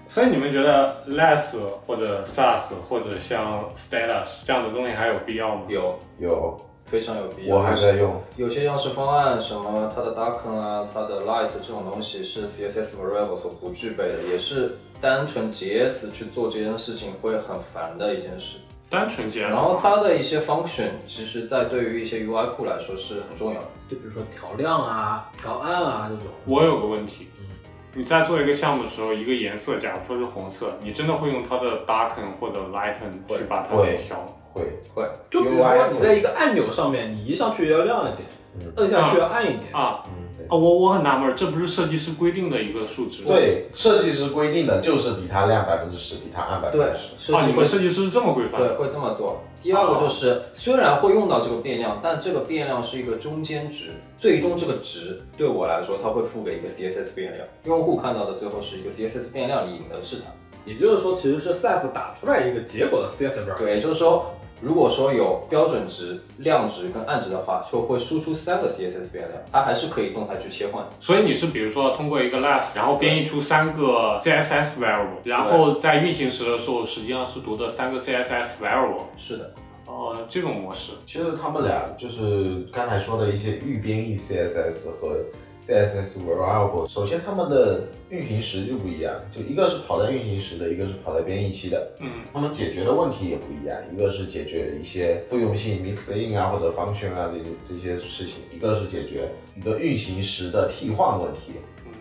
[0.08, 5.64] 所以你们觉得 less 或者 SAS 或者像 status 这样的东西还有必要吗？
[5.68, 7.56] 有有，非常有必要。
[7.56, 8.22] 我还在用。
[8.36, 18.58] 有些样式方案，什么它的 Darken 啊，它的 Light 这种东西是 CSS Variable 所不具备的，也是单纯 JS 去做这件事情会很烦的一件事。
[18.94, 23.66] 单纯 JS，然后它的一些 function，其实在对于一些 UI 库来说是很重要的。
[23.90, 26.26] 就比如说调亮啊、调暗啊这种。
[26.46, 27.48] 我有个问题，嗯。
[27.96, 34.38] 你在做一个项目的时候，一个颜色，假如说是红色，你真的会用它的 darken 或者 lighten 去把它会调？
[34.54, 34.62] 会，
[34.94, 38.30] 会，就比如说你在一个按钮上面，你移上去要亮一点，
[38.60, 38.74] 嗯。
[38.78, 39.74] 摁下去要暗一点。
[39.74, 40.06] 啊。
[40.06, 43.30] 嗯，对啊，我我很纳闷，这不是设计师规定的一个数值吗？
[43.30, 48.70] 对，设计师规定的就是比它亮百分之十，比它暗百分对之十。，设啊，你们设计师是这么规范对？
[48.76, 49.42] 会这么做。
[49.62, 60.26] 第二个就是，虽然会用到这个变量，但这个变量是一个中间值，最终这个值对我来说，它会付给一个 CSS 变量，用户看到的最后是一个 CSS 变量，里赢的市场。
[60.66, 63.58] 也就是说，其实是 size 打出来一个结果的 CSS。
[63.58, 64.33] 对，也就是说，
[64.64, 70.86] 如果说有标准值、量值跟暗值的话，就会输出三个 CSS 变量，它还是可以动态去切换。
[71.02, 79.02] 所以你是比如说通过一个 less，然后编译出三个 CSS variable，然后在运行时的时候，实际上是读的三个 CSS variable。
[79.18, 79.54] 是的，
[79.86, 80.94] 哦，这种模式。
[81.06, 85.18] 其实他们俩就是刚才说的一些预编译 CSS 和
[85.66, 101.54] CSS variable，首先它们的运行时就不一样，就一个是跑在运行时的，一个是跑在编译期的，嗯，它们解决的问题也不一样，一个是解决一些复用性 mix in 啊或者 function 啊这些这些事情，一个是解决一个运行时的替换问题，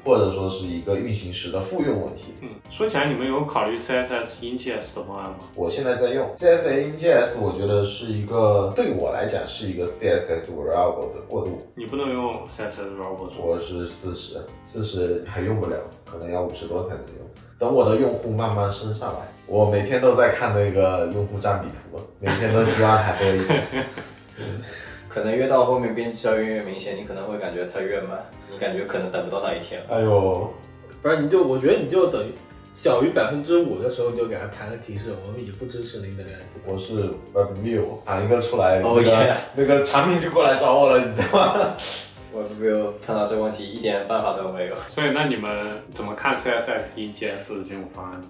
[0.04, 2.34] 或者说是一个运行时的复用问题。
[2.40, 5.38] 嗯，说起来，你们有考虑 CSS InJS 的方案吗？
[5.54, 11.66] 我现在在用 CSS InJS，我觉得是一个对我来讲是一个 CSS variable 的过渡。
[11.74, 13.44] 你不能用 CSS variable 做。
[13.44, 17.26] 我是四十，四十还用不了，可能要五十多才能用。
[17.58, 23.64] 等我的用户慢慢升上来，我每天都在看那个用户占比图，每天都希望还多一点。
[25.12, 28.18] 可能越到后面边际效应越明显，你可能会感觉它越慢，
[28.51, 29.87] 你感觉可能等不到那一天了。
[29.90, 30.51] 哎呦，
[31.03, 32.33] 不是，你就我觉得你就等于
[32.75, 36.61] 小于百分之五的时候，你就给他弹个提示，我们已不支持您的浏览器。
[36.64, 41.77] 我是 WebView，弹一个出来，哦那个、yeah 那个产品就过来找我了，你知道吗？
[42.33, 48.22] 我没有看到这个问题，一点办法都没有，所以，那你们怎么看 CSS InJS 的这种方案？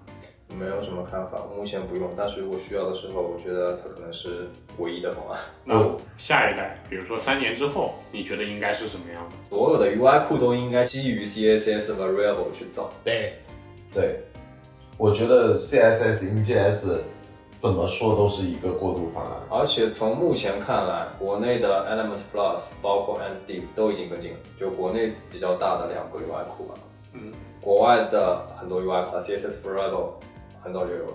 [0.59, 1.39] 没有什么看法。
[1.57, 5.41] 目前不用，但是如果需要的时候，我觉得它可能是唯一的方案。
[5.65, 5.75] 那
[6.17, 9.35] 下一代，比如说三年之后，你觉得应该是什么样的？
[9.49, 12.91] 所有的 UI 库都应该基于 CSS variable 去造。
[13.05, 13.35] 对，
[13.93, 14.21] 对，
[14.97, 16.99] 我觉得 CSS InJS
[17.57, 19.33] 怎么说都是一个过渡方案。
[19.49, 26.75] 而且从目前看来，国内的 Element Plus 包括 Entity 都已经跟进了，就国内比较大的两个 UI 库吧。
[27.15, 30.15] 嗯，国外的很多 UI 库 CSS variable
[30.63, 31.15] 很早就有了。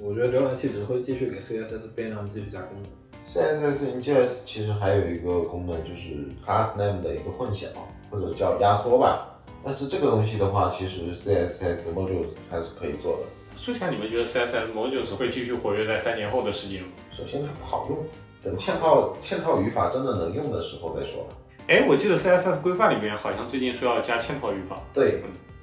[0.00, 2.88] 我觉得浏览器只会继续给 CSS 变量继续加工的。
[3.24, 7.66] CSS InJS 其实还有一个功能，就是 class name 的一个混淆，
[8.10, 9.28] 或者叫压缩吧。
[9.64, 13.22] 但是这个东西的话，其实 CSS modules 还是可以做的。
[13.56, 16.88] 说起来，你们觉得 CSS modules 会继续活跃在三年后的世界吗？
[17.12, 17.98] 首先它不好用，
[18.42, 21.34] 等嵌套嵌套语法真的能用的时候再说吧。
[21.68, 24.80] 哎，我记得 CSS 规范里面好像最近说要加嵌套语法。
[24.92, 25.22] 对，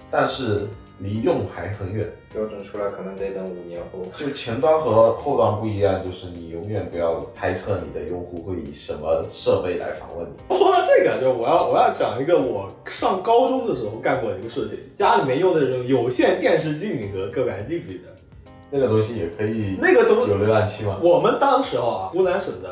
[0.09, 0.65] 但是
[0.99, 2.07] 离用还很远。
[2.31, 4.05] 标准出来可能得等五年后。
[4.15, 10.55] 就前端和后端不一样，就是你永远不要猜测你的用户会以什么设备来访问你。
[10.55, 18.03] 说到这个，就我要我要讲一个我上高中的时候干过的一个事情，家里面用的这种有线电视机，你和各位还记不记得？
[18.71, 20.99] 那个东西也可以那个东有浏览器吗？
[21.01, 22.69] 我们当时候啊，湖南省的，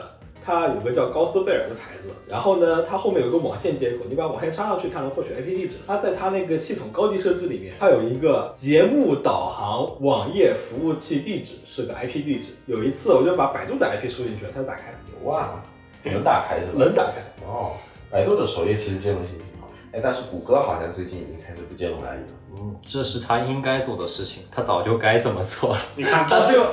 [0.48, 5.76] 它有个叫高斯贝尔的牌子，然后呢，它后面有个网线接口，你把网线插上去，它能获取 IP 地址。
[5.86, 12.56] 它在它那个系统高级设置里面，它有一个节目导航网页服务器地址是个 IP 地址。
[12.66, 15.62] 有一次我就把百度的 IP 输进去了，它就打开了，哇，
[16.04, 16.72] 能打开是吧？
[16.78, 17.16] 能打开。
[17.46, 17.74] 哦，
[18.10, 22.34] 百度的首页其实兼容性挺好，哎，但是谷歌好像最近已经开始不兼容 IE 了。
[22.54, 25.82] 嗯，这是他应该做的事情，他早就该这么做了。
[25.98, 26.72] 你看到这个，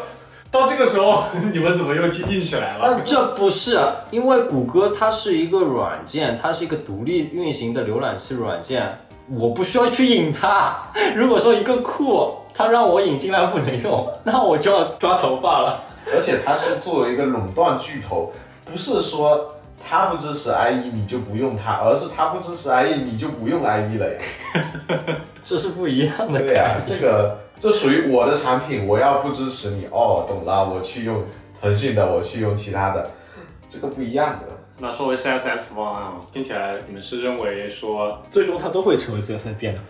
[0.54, 3.00] 到这个时候， 你们怎么又激进起来了？
[3.04, 3.76] 这不是，
[4.12, 9.00] 因为谷歌它是一个软件，它是一个独立运行的浏览器软件。
[9.26, 10.76] 我不需要去引它。
[11.16, 15.82] 如果说一个库它让我引进来不能用，那我就要抓头发了。
[16.14, 18.32] 而且它是作为一个垄断巨头，
[18.64, 24.20] 不是说它不支持 IE 你就不用它，而是它不支持 IE 你就不用 IE 了呀。
[25.44, 26.38] 这是不一样的。
[26.38, 31.24] 对呀、这个这属于我的产品，我要不支持你，哦，懂了，我去用
[31.60, 33.10] 腾讯的，我去用其他的，
[33.68, 34.48] 这个不一样的。
[34.78, 39.80] 那作为 CSS 方案啊，听起来你们是认为说最终它都会成为 CSS 变的。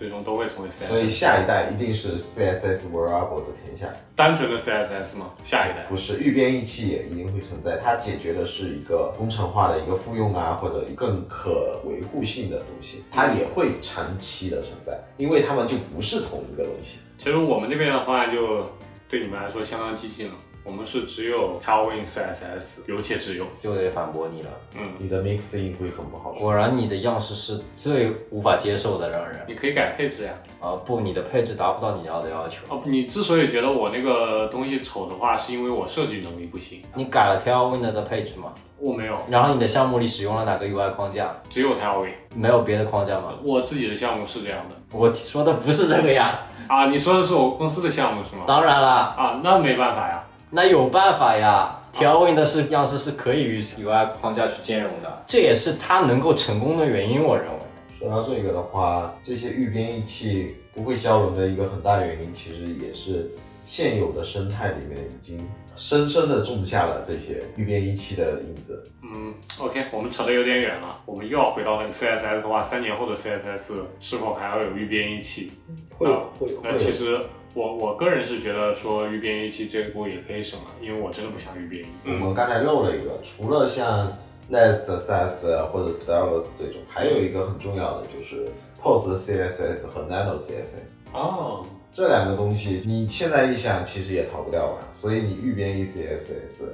[0.00, 3.86] 最终都会成为 CSS，所以下一代一定是 CSS Variable 的天下，
[4.16, 5.32] 单纯的 CSS 吗？
[5.44, 17.00] 下一代不是预编译器也一定会存在，它解决的是一个工程化的一个复用啊，或者更可维护性的东西，它也会长期的存在，因为它们就不是同一个东西。
[17.18, 18.70] 其实我们这边的话，就
[19.06, 20.34] 对你们来说相当激进了。
[20.62, 23.46] 我们是只有 Tailwind CSS，有且只有。
[23.60, 24.50] 就得反驳你了。
[24.76, 26.38] 嗯，你的 mixing 会很不好用。
[26.40, 30.32] 果然你的样式是最无法接受的，让人你可以改配置呀。
[30.60, 32.58] 啊不，你的配置达不到你要的要求。
[32.68, 36.82] 哦，你之所以觉得我那个东西丑的话，是因为我设计能力不行。
[36.94, 38.52] 你改了 Tailwind 的配置吗？
[38.78, 41.34] 我没有，然后你的项目里使用了哪个 UI 框架？
[41.48, 42.12] 只有 Tailwind。
[42.34, 43.34] 没有别的框架吗？
[43.42, 46.30] 我自己的项目是这样的我说的不是这个呀。
[46.68, 46.86] 啊。
[46.86, 48.44] 你说的是我公司的项目是吗？
[48.46, 50.22] 当然了，啊，那没办法呀。
[50.50, 51.76] 那有办法呀。
[51.92, 55.24] Tailwind 的是样式是可以与 UI 框架去兼容的。
[55.26, 57.58] 这也是它能够成功的原因，我认为。
[57.98, 63.28] 说到这个的话，这些预编译器不会消融的一个很大的原因，其实也是
[63.66, 68.88] 现有的生态里面已经深深的种下了这些预编译器的影子。
[69.02, 75.50] 嗯，OK，我们扯得有点远了，我们又要回到那个 CSS 的话，三年后的 CSS 是否还要有预编译器？
[75.98, 77.20] 会有会有那其实
[77.52, 81.86] 我我个人是觉得说预编译器这个锅也可以省了，因为我真的不想预编译。
[82.04, 84.12] 我们刚才漏了一个，除了像
[84.50, 88.48] Less CSS 或者 Stylus 这种，还有一个很重要的就是
[88.82, 94.78] Post CSS 和 Nano CSS 哦，这两个东西，你现在一想，其实也逃不掉吧。
[94.92, 96.64] 所以你预编译 CSS，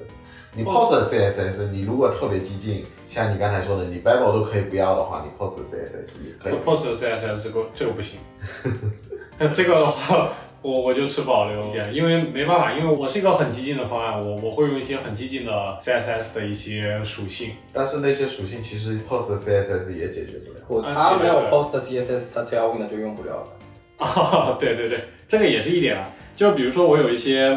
[0.54, 6.54] 你 Post CSS，你如果特别激进，像你刚才说的，你 Babel 都可以不要的话，你 Post CSS 也可以。
[6.64, 8.18] Post CSS 这个这个不行，
[9.38, 10.32] 那 这个的话，
[10.66, 17.52] 我我就持保留意见，因为没办法，因为我是一个很激进的方案，我我会用一些很激进的 CSS 的一些属性。
[17.72, 20.64] 但是那些属性其实 Post CSS 也解决不了。
[20.66, 23.46] 不，啊它没有 Post CSS，它 Tailwind 就用不了了。
[24.04, 24.98] 啊，对对对，
[25.28, 26.10] 这个也是一点啊。
[26.34, 27.56] 就比如说我有一些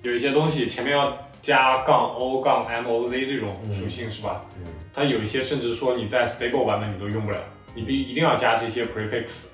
[0.00, 4.46] 有一些东西前面要加杠 o 杠 moz 这种属性、是吧？
[4.56, 7.38] 嗯，它有一些甚至说你在 stable 版本你都用不了，
[7.74, 9.48] 你必一定要加这些 prefix。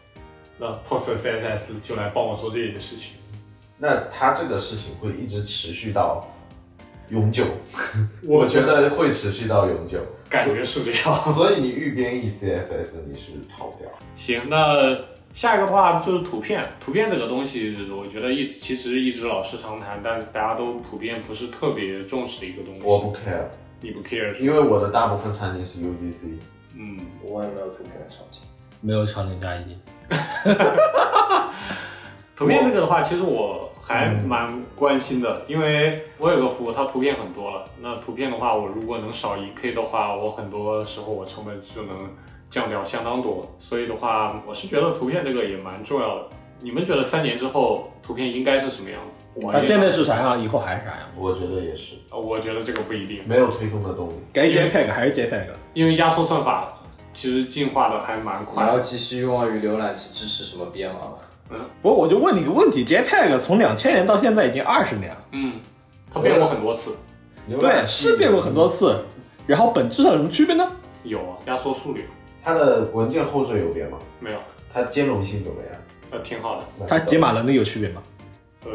[0.59, 3.17] 那 post CSS 就来帮我做这件事情。
[3.79, 6.27] 那他这个事情会一直持续到
[7.11, 7.45] 永久，
[8.25, 9.99] 我觉得会持续到永久。
[10.29, 11.33] 感觉是这样。
[11.33, 13.89] 所以你预编译 CSS 你是逃不掉。
[14.17, 14.97] 行，那
[15.35, 16.67] 下一个的话就是图片。
[16.81, 22.81] 图片这个东西，我觉得一其实一直老是常谈，但是大家都普遍不是特别重视的一个东西。
[22.83, 23.47] 我不 care，
[23.81, 24.37] 你不 care？
[24.39, 26.39] 因为我的大部分场景是 UGC。
[26.77, 28.41] 嗯，我也没有图片的场景。
[28.81, 29.77] 没有场景加一。
[32.37, 37.65] 图片这个的话，其实我还蛮关心的，因为我有个服务，它图片很多了。
[37.81, 41.97] 那图片的话，我如果能少一 K 的话，我很多时候我成本就能
[42.51, 43.49] 降掉相当多。
[43.59, 46.23] 所以的话，我是觉得图片这个也蛮重要的。
[46.61, 49.19] 你们觉得三年之后图片应该是什么样子？
[49.35, 51.01] 我它现在是啥样，以后还是啥样。
[51.17, 54.13] 我觉得也是，呃我觉得这个不一定，没有推动的动力。
[54.33, 55.47] 该 JPEG 还是 JPEG。
[55.75, 56.73] 因为压缩算法
[57.15, 58.73] 其实进化的还蛮快的。
[58.73, 61.65] 要寄希望于浏览器支持什么编码吗？
[61.81, 65.61] 不过我就问你个问题，JPEG 从两千年到现在已经二十年了，嗯，
[66.13, 66.97] 它变过很多次，
[67.61, 69.05] 对，是变过很多次。
[69.47, 70.69] 然后本质上有什么区别呢？
[71.03, 72.09] 有啊，压缩速率
[72.43, 73.99] 它的文件后缀有变吗？
[74.19, 74.39] 没有，
[74.73, 75.81] 它兼容性怎么样？
[76.11, 76.65] 呃，挺好的。
[76.89, 78.03] 它解码能力有区别吗？
[78.65, 78.71] 呃，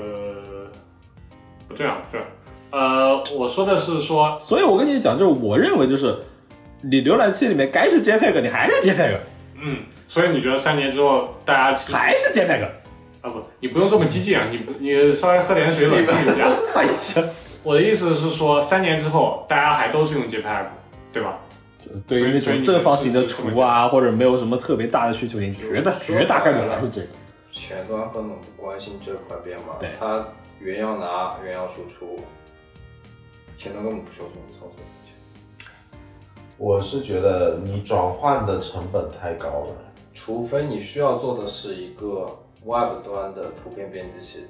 [1.68, 2.28] 不这样，不这样。
[2.72, 6.16] 呃，我说的是说，所以我跟你讲，就是我认为就是
[6.82, 9.18] 你浏览器里面该是 JPEG，你还是 JPEG，
[9.62, 12.64] 嗯，所以你觉得三年之后大家还是 JPEG。
[13.22, 16.48] 啊不，你不用这么激进啊，你不你稍微喝点水冷静一下。
[16.74, 17.30] 哎呀，
[17.64, 20.66] 我的意思是说，三年之后大家还都是用 JPEG，
[21.12, 21.38] 对吧？
[22.08, 27.08] 对于那种正方形的图啊，或者没有什么特别大的需求，你绝大绝大概率还是这个。
[27.52, 30.26] 前端根本不关心这块编码对，它
[30.60, 32.22] 原样拿，原样输出，
[33.58, 34.86] 前端根本不需要这种操作。
[36.60, 39.68] 我是觉得你转换的成本太高了。
[40.14, 44.44] 除非你需要做的是一个 Web 端的图片编辑器，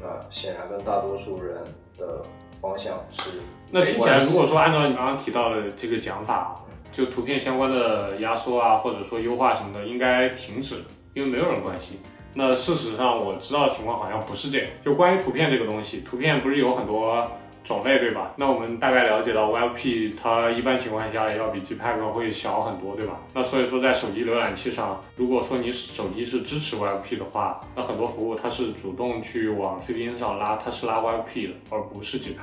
[0.00, 1.58] 那显然跟大多数人
[1.98, 2.22] 的
[2.58, 3.32] 方向是
[3.70, 6.58] 那听起来，如果说按照你刚刚提到的这个讲法，
[6.90, 10.76] 就图片相关的压缩啊，或者说优化什么的，应该停止，
[11.12, 11.98] 因为没有人关心。
[12.32, 14.66] 那事实上我知道的情况好像不是这样。
[14.82, 17.30] 就关于图片这个东西，图片不是有很多
[17.66, 18.32] 种类，对吧？
[18.36, 23.20] 那我们大概了解到 WebP 它一般情况下要比 Gpack 会小很多，对吧？
[23.34, 32.36] 那所以说在手机浏览器上，如果说你手机是支持 WebP 的话，那很多服务它是主动去往 CDN 上拉，它是拉 WebP 的，而不是的。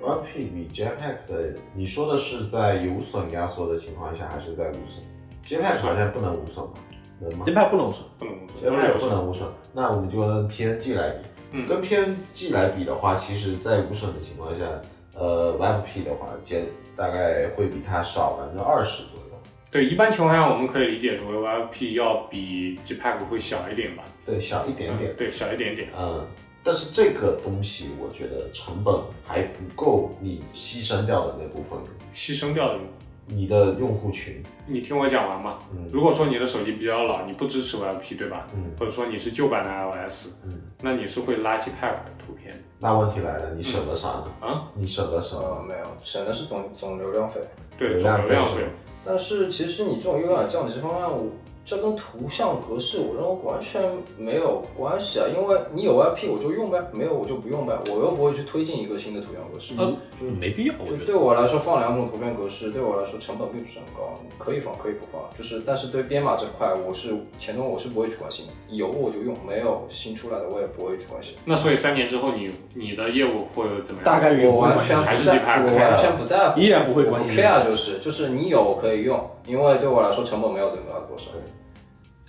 [0.00, 5.02] WebP 比 Jetpack 的，你说的是在有损压缩的情况下，还是在无损
[5.44, 6.74] ？Jetpack 好像不能无损吧？
[7.20, 11.26] 能吗？JPEG 不能无损，不能无损，？Jetpack 不能无损，那我们就用 PNG 来比。
[11.52, 14.64] 嗯跟 PNG 来比的话，其实在无损的情况下，
[15.14, 19.24] 呃，WebP 的话，减大概会比它少百分之二十左右。
[19.70, 24.02] 对，一般情况下我们可以理解为 WebP 要比 Gpack 会小一点吧？
[24.24, 25.14] 对，小一点点。
[25.16, 25.90] 对，小一点点。
[25.98, 26.26] 嗯，
[26.64, 28.94] 但是这个东西我觉得成本
[29.26, 31.78] 还不够你牺牲掉的那部分，
[32.14, 32.78] 牺牲掉的，
[33.28, 34.42] 你的用户群。
[34.66, 35.58] 你听我讲完嘛。
[35.72, 38.46] 嗯如果说你的手机比较老，你不支持 VIP，对吧？
[38.54, 44.24] 嗯或者说你是旧版的 iOS，嗯，那你是会垃圾 pack 的图片那问题来了，你省了啥呢？
[44.40, 44.68] 啊？
[44.74, 45.62] 你省了什呃，么？
[45.66, 47.40] 没有，省的是总总流量费。
[47.78, 48.62] 对，流总流量费。
[49.04, 51.30] 但是其实你这种优雅降级方案，我
[51.68, 53.82] 这跟图像格式我认为完全
[54.16, 59.74] 没有关系啊，因为你有 IP 我就用呗，没有我就不用呗，我又不会去推进一个新的图像格式。
[59.76, 61.04] 嗯就没必要，我就觉得。
[61.04, 71.34] 对我来说，放两种图片格式对我来说成本并不是很高，可以放可以不放，就是但是对编码这块，我是前端我是不会去关心的，有我就用，没有新出来的我也不会去关心。
[71.44, 74.04] 那所以三年之后你你的业务会怎么样？
[74.04, 81.26] 大概率我完全还是不在，Gpack 我完全不在乎，依然不会关心 care 就是就是你有可以用，因为对我来说成本没有增加多少。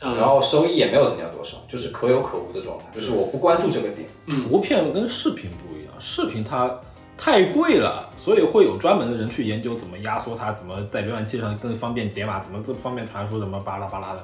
[0.01, 4.07] 嗯然后收益也没有增加多少，就是可有可无的状态，就是我不关注这个点。
[4.47, 6.73] 图片跟视频不一样，视频它
[7.17, 14.23] 太贵了，所以会有专门的人去研究怎么压缩它，怎么在浏览器上更方便解码，怎么这方便传输，怎么巴拉巴拉的。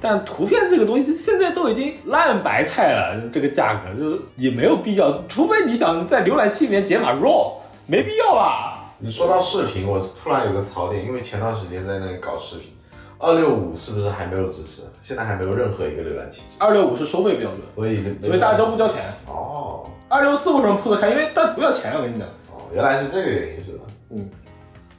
[0.00, 7.54] 但图片这个东西现在都已经烂白菜了，这个价格就是也没有必要，除非你想在浏览器里面解码 RAW，
[7.88, 8.94] 没必要吧？
[9.00, 12.70] 你说到视频，我突然有个槽点，因为前段时间在那里搞视频，
[13.18, 14.82] 二六五是不是还没有支持？
[15.00, 19.02] 现在还没有任何一个浏览器支持，二六五是收费标准，所以所以大家都不交钱。
[19.26, 21.10] 哦二六四为什么铺得开？
[21.10, 22.26] 因为它不要钱，我跟你讲。
[22.50, 23.84] 哦，原来是这个原因是吧？
[24.10, 24.30] 嗯，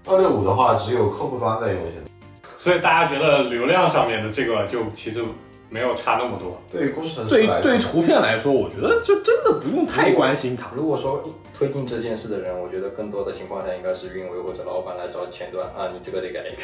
[0.05, 2.11] 二六五的话只有客户端在用现在。
[2.59, 5.23] 所以大家觉得流量上面的这个就其实
[5.67, 6.61] 没有差那么多。
[6.71, 10.69] 对于工程师对于来说，对于图片来说，我觉得就真的不用太关心它。
[10.75, 11.23] 如果说
[11.57, 16.61] 推进这件事的人，我觉得更多的情况下应该是运维或者老板来找前端啊，你这个得改一个。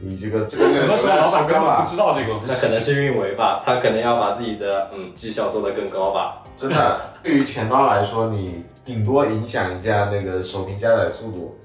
[0.00, 2.38] 你这个这个很多时候老板根本不知道这个。
[2.46, 6.42] 那可能是运维吧，他可能要把自己的嗯绩效做得更高吧。
[6.56, 11.56] 真的，对于钱包来说，你顶多影响一下那个首屏加载速度，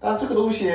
[0.00, 0.70] 但这个东西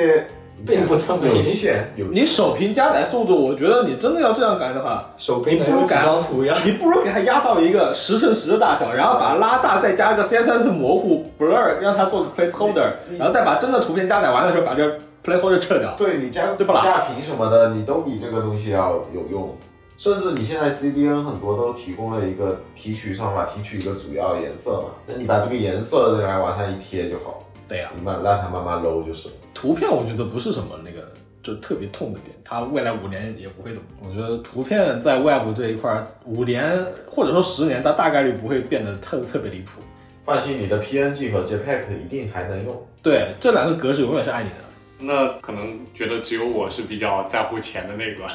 [0.66, 6.56] 并不这么有影限，有你首屏加载速度，我觉得你真的要这样改的话，手柄能有几张图呀？
[6.64, 15.94] 你不如给它压到一个十乘十的大小，然后把它拉大，再加一个 CSS 模糊 blur，让它做个 placeholder，然后再把真的图片加载完的时候把这 placeholder 撤掉。
[15.96, 19.56] 对你加对不啦加屏什么的，你都比这个东西要有用。
[19.96, 29.28] 甚至你现在 CDN 很多都提供了一个提取算法，提取一个主要颜色嘛，那你把这个颜色来往上一贴就好，对呀、你慢让它慢慢 low 就是。
[29.54, 31.12] 图片我觉得不是什么那个
[31.44, 33.86] 就特别痛的点，它未来五年也不会怎么。
[34.02, 39.80] 我觉得图片在 Web 这一块儿，五年或者说十年，它大概率不会变得特特别离谱。
[40.24, 42.82] 放心，你的 PNG 和 JPEG 一定还能用。
[43.00, 44.56] 对，这两个格式永远是爱你的。
[44.98, 48.30] 那可能觉得只有我是比较在乎钱的那个。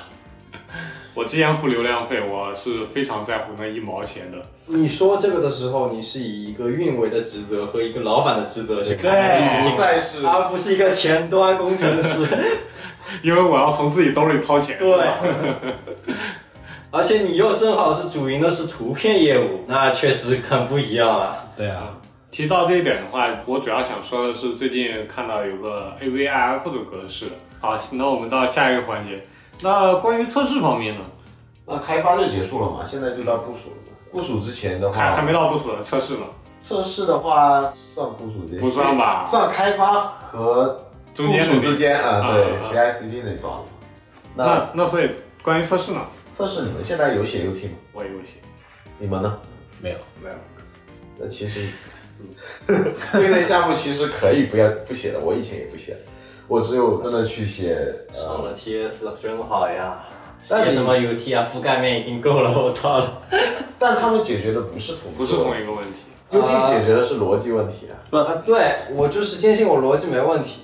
[1.15, 4.37] 我之前付流量费，我是非常在乎那一毛钱的。
[4.67, 12.27] 你说这个的时候，你是以一个运维的职责和一个老板的职责去看这对件事情不，再是而不是一个前端工程师。
[13.23, 14.77] 因为我要从自己兜里掏钱。
[14.77, 15.09] 对，
[16.91, 21.43] 而且你又正好是主营的是图片业务，那确实很不一样了。
[21.57, 21.97] 对啊，
[22.31, 27.27] 提到这一点的话，我主要想说的是，最近看到有个 AVIF 的格式。
[27.59, 29.25] 好，那我们到下一个环节。
[29.61, 31.01] 那关于测试方面呢？
[31.65, 33.93] 那开发就结束了嘛，现在就到部署了嘛。
[34.11, 36.25] 部署之前的话，还还没到部署的测试呢，
[36.59, 43.53] 测试的话算部署之间，不算吧算开发和部署中间的之间啊，啊对啊 CI/CD 那段。
[44.35, 45.09] 那那那所以
[45.43, 46.01] 关于测试呢，
[46.31, 47.75] 测试你们现在有写 UT 吗？
[47.93, 48.37] 我也有写。
[48.97, 49.37] 你们呢？
[49.81, 49.97] 没有。
[50.23, 50.35] 没有，
[51.17, 51.69] 那其实，
[53.11, 55.95] 对内项目其实可以不要不写的，我以前也不写，
[56.47, 57.77] 我只有真的去写
[58.09, 60.05] 呃，上了 TS 真好呀。
[60.47, 61.45] 但你写什么 UT 啊？
[61.53, 63.21] 覆盖面已经够了，我到了。
[63.77, 65.89] 但他们解决的不是同不是同一个问题。
[66.31, 67.93] UT 解决的是逻辑问题啊。
[68.17, 70.61] 啊，对我就是坚信我逻辑没问题，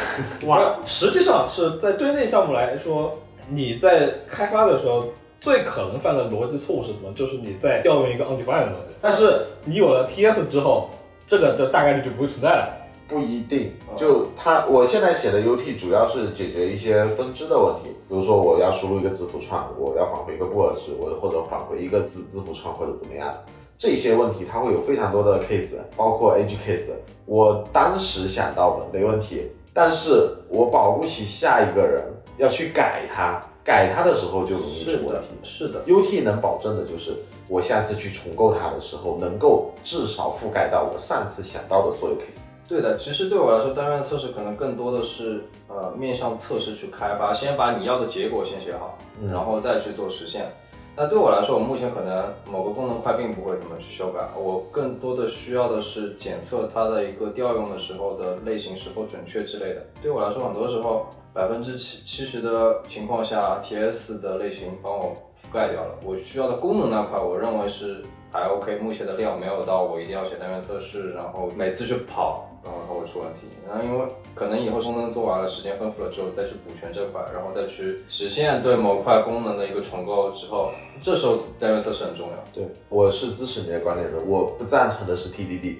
[0.46, 3.18] 哇，实际上是在对内项目来说，
[3.50, 5.08] 你在开发的时候
[5.40, 7.12] 最可能犯的逻辑错误是什么？
[7.14, 8.94] 就是你在调用一个 undefined 的东西。
[9.02, 10.88] 但是你有了 TS 之后，
[11.28, 12.74] 这个的大概率就不会存在了。
[13.06, 23.34] 不一定，就它，我现在写的 UT 主要是解决一些分支的问题，比如说我要输入一个字符串，我要返回一个布尔值，我或者返回一个字字符串或者怎么样，
[23.78, 26.90] 这些问题它会有非常多的 case，包括 edge case。
[27.24, 32.04] 我当时想到的没问题，但是我保不齐下一个人
[32.36, 37.12] 要去改它，改它的时候就容易出问题。，是的，UT 能保证的就是
[37.48, 42.48] 我下次去重构它的时候，能够至少覆盖到我上次想到的所有 case。
[42.68, 50.52] 对的，其实对我来说，单元测试可能更多的是呃面向测试去开发，先把你要的结果先写好，嗯然后再去做实现。
[50.94, 59.86] 那对我来说，我目前可能某个功能块并不会怎么去修改，我更多的需要的是检测它的一个调用的时候的类型是否准确之类的。
[60.02, 65.16] 对我来说，很多时候百分之七七十的情况下，TS 的类型帮我
[65.48, 65.94] 覆盖掉了。
[66.04, 73.46] 我需要的功能那块，我认为是还 OK，目前的量没有到我一定要写单元测试，然后每次去跑，然后它会出问题。
[73.66, 80.70] 然后因为可能以后功能做完了，时间丰富了之后再去补全这块，然后再去实现对某块功能的一个重构之后，
[81.02, 82.34] 这时候单元测试很重要。
[82.52, 84.18] 对，我是支持你的观点的。
[84.26, 85.76] 我不赞成的是 TDD，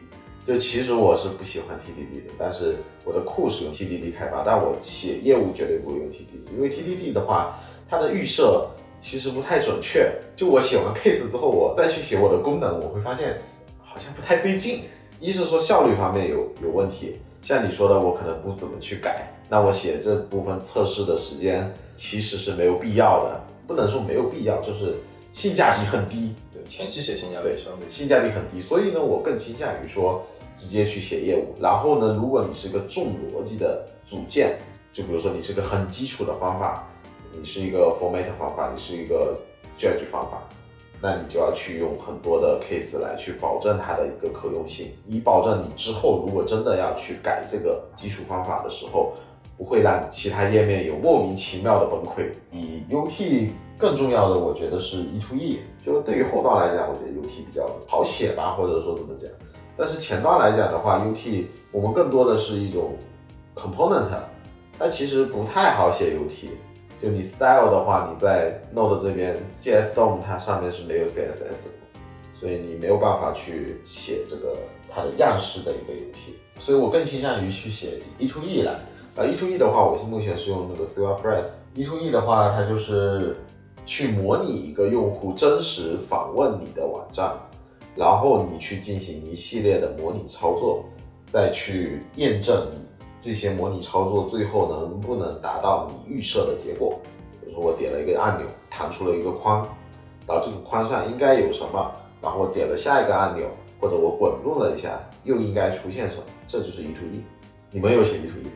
[0.47, 7.59] 就其实我是不喜欢 TDD 的，但是我的库是用 TDD 开发，但我写业务绝对不会用 TDD，因为 TDD 的话，
[7.89, 8.69] 它的预设
[9.01, 10.13] 其实不太准确。
[10.37, 13.39] 就我写完 case 之后，我再去写我的功能，我会发现
[13.83, 14.83] 好像不太对劲。
[15.21, 24.95] 一是说效率方面有有问题，像你说的，我可能不怎么去改，那我写这部分测试的时间其实是没有必要的，不能说没有必要，就是
[25.33, 26.35] 性价比很低。
[26.55, 30.25] 对，前期写性价比对相对性价比很低，所以呢，我更倾向于说
[30.55, 31.61] 直接去写业务。
[31.61, 34.57] 然后呢，如果你是个重逻辑的组件，
[34.93, 36.89] 就比如说你是个很基础的方法，
[37.39, 39.39] 你是一个 format 方法，你是一个
[39.79, 40.43] judge 方法，
[41.01, 49.13] 那你就要去用很多的 case 来去保证它的一个可用性，以保证你之后如果真的要去改这个基础方法的时候，
[49.57, 52.29] 不会让其他页面有莫名其妙的崩溃。
[52.51, 59.31] 以 UT 更重要的，我觉得是 E to E，就是对于后端来讲，我觉得 UT 比较好写吧，或者说怎么讲。
[59.77, 62.97] 但是前端来讲的话，UT 我们更多的是一种
[63.55, 64.09] component，
[64.77, 66.49] 它其实不太好写 UT。
[67.01, 71.71] 就你 style 的话，你在 Node 这边 JS DOM 它上面是没有 CSS，
[72.35, 74.57] 所以你没有办法去写这个
[74.93, 76.61] 它的样式的一个 UT。
[76.61, 78.73] 所以我更倾向于去写 E to E 来。
[79.17, 81.59] 啊，E to E 的话，我是目前是用那个 c r p r e s s。
[81.75, 83.37] E to E 的话，它就是
[83.87, 87.33] 去模拟一个用户真实访问你的网站，
[87.97, 90.85] 然后你去进行一系列的模拟操作，
[91.29, 92.79] 再去验证你
[93.21, 97.01] 这些模拟操作最后能不能达到你预设的结果。
[97.41, 99.67] 比如说我点了一个按钮，弹出了一个框，
[100.27, 101.91] 然后这个框上应该有什么，
[102.23, 103.47] 然后我点了下一个按钮，
[103.81, 107.23] 或者我滚动了一下，又应该出现什么，这就是 E to E。
[107.71, 108.51] 你们有写 E to E？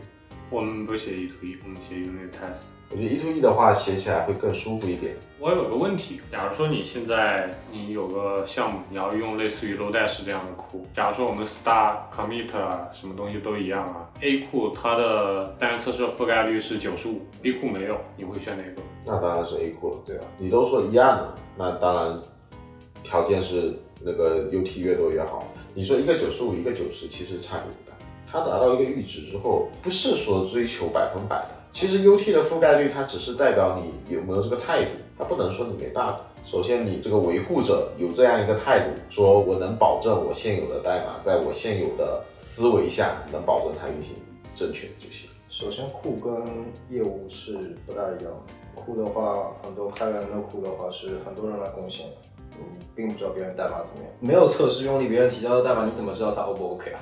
[0.50, 2.71] 我们不写 E to E，我们写 unit test。
[2.92, 5.14] 我觉得 E to E 的话写起来会更舒服一点。
[5.38, 18.82] 我有个问题，假如说你现在你有个项目，你要用类似于 Lodash 这样的库，假如说我们 Star Commit 啊，什么东西都一样啊，A 库它的单元测试覆盖率是九十五，B 库没有，你会选哪个？
[19.06, 19.96] 那当然是 A 库了。
[20.04, 22.20] 对啊，你都说一样了，那当然
[23.02, 25.48] 条件是那个 UT 越多越好。
[25.72, 27.96] 你说一个九十五，一个九十，其实差别不大。
[28.30, 31.61] 它达到一个阈值之后，不是说追求百分百的。
[31.72, 36.14] 其实 UT 的覆盖率，它只是代表你有没有这个态度，它不能说你没 bug。
[36.44, 44.14] 首先，你这个维护者有这样一个态度，说我能保证我现有的代码在我现有的思维下能保证它运行
[44.54, 45.30] 正确就行。
[45.48, 46.32] 首先，库跟
[46.90, 48.52] 业务是不大一样的。
[48.74, 52.12] 库的话，很多开源的库的话是很多人来贡献的，
[52.58, 52.64] 你
[52.94, 57.00] 并不知道别人代码怎么样，没有测试用力，别人提交的代码你怎么知道它 O 不 OK 啊？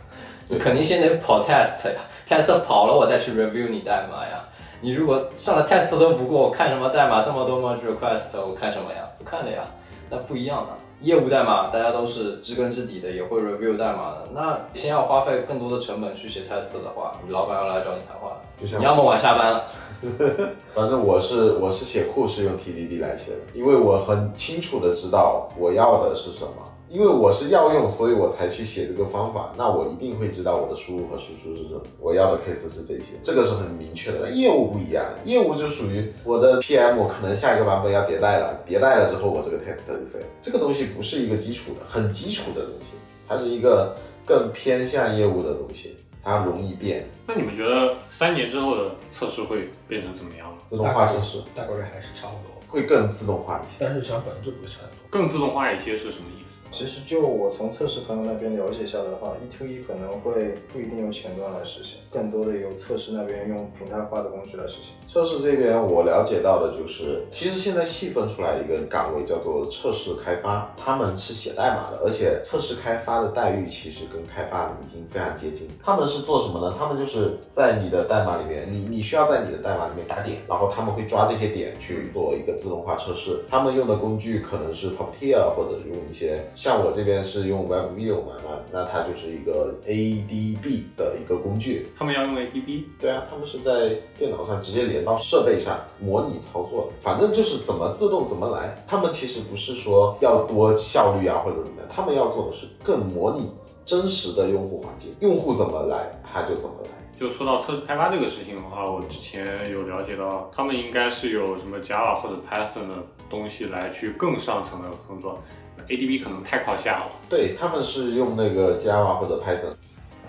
[0.48, 4.44] 你肯定先得跑 test 呀，test 跑了我再去 review 你代码呀。
[4.80, 9.08] 你如果上了 test 都不过，我看什么代码这么多 merge request，我看什么呀？
[9.18, 9.64] 不看的呀，
[10.08, 10.72] 那不一样的。
[11.02, 14.28] 业务代码大家都是知根知底的，也会 review 代码的。
[14.34, 19.64] 那先要花费更多的成本去写 test 的话，你老板要来找你谈话，就像你要么晚下班了。
[20.74, 26.52] 反正我是我是写库是用 TDD 来写的，因为我很清楚的知道我要的是什么，
[26.90, 29.52] 因为我是要用，所以我才去写这个方法。
[29.56, 34.18] 那我一定会知道我的输入和输出是什么，我要的 case 是这些，这个是很明确的。
[34.24, 40.26] 但业务不一样，业务就属于我的 PM 可能下一个版本要迭代了，迭代了之后我这个 test 就废了。
[40.42, 42.96] 这个东西不是一个基础的，很基础的东西，
[43.28, 45.96] 它是一个更偏向业务的东西。
[46.22, 50.58] 它容易变，那你们觉得三年之后的测试会变成怎么样呢？
[50.66, 53.76] 自动化测试大概率还是差不多，会更自动化一些。
[53.78, 54.96] 但是实际上本质不会差很多。
[55.10, 56.60] 更自动化一些是什么意思？
[56.72, 64.92] 其实就我从测试朋友那边了解下来的话，E to E 可能会不一定用前端来实现，更多的由测试那边用平台化的工具来实现。
[65.08, 75.68] 测试这边我了解到的就是，其实现在细分出来一个岗位叫做测试开发，他们是写代码的，而且测试开发的待遇其实跟开发已经非常接近。
[75.84, 76.76] 他们是做什么呢？
[76.78, 83.42] 他们就是在你的代码里面，你你需要在你的代码里面打点，然后他们会抓这些点去做一个自动化测试。
[83.48, 98.84] 他们用的工具可能是 Puppeteer 或者用一些，像我这边是用 WebView 嘛，那那它就是一个 ADB 的一个工具，他们要用 ADB，对啊，他们是在电脑上直接连到设备上模拟操作的，反正就是怎么自动怎么来。
[98.86, 103.50] 他们其实不是说要多效率啊或者怎么样，他们要做的是更模拟
[103.86, 106.99] 真实的用户环境，用户怎么来他就怎么来。
[107.20, 112.94] 就说到测试开发这个事情的话，我之前有了解到，他们应该是有什么 Java 或者 Python 的
[113.28, 115.42] 东西来去更上层的工作
[115.86, 117.10] ，ADB 可能太靠下了。
[117.28, 119.74] 对，他们是用那个 Java 或者 Python。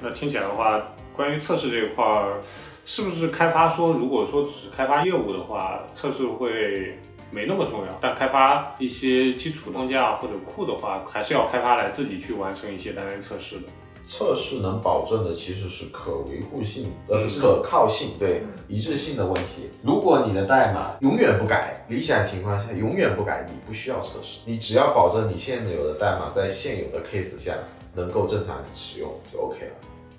[0.01, 0.81] 那听起来的话，
[1.15, 2.41] 关于测试这一块儿，
[2.85, 6.97] 是不是开发说，如果说只是开发业务的话，测试会
[7.31, 7.97] 没那么重要？
[8.01, 13.63] 但开发一些基础框架或者库的话，还是要开发来自己去完成一些单元测试的。
[14.03, 19.69] 测试能保证的其实是可维护性，呃，嗯不是可靠性，对一致性的问题。
[19.83, 27.55] 如果你的代码永远不改，理想情况下永远不改，你不需要测试，你只要保证你现有的代码在现有的 case 下
[27.93, 29.71] 能够正常使用就 OK 了。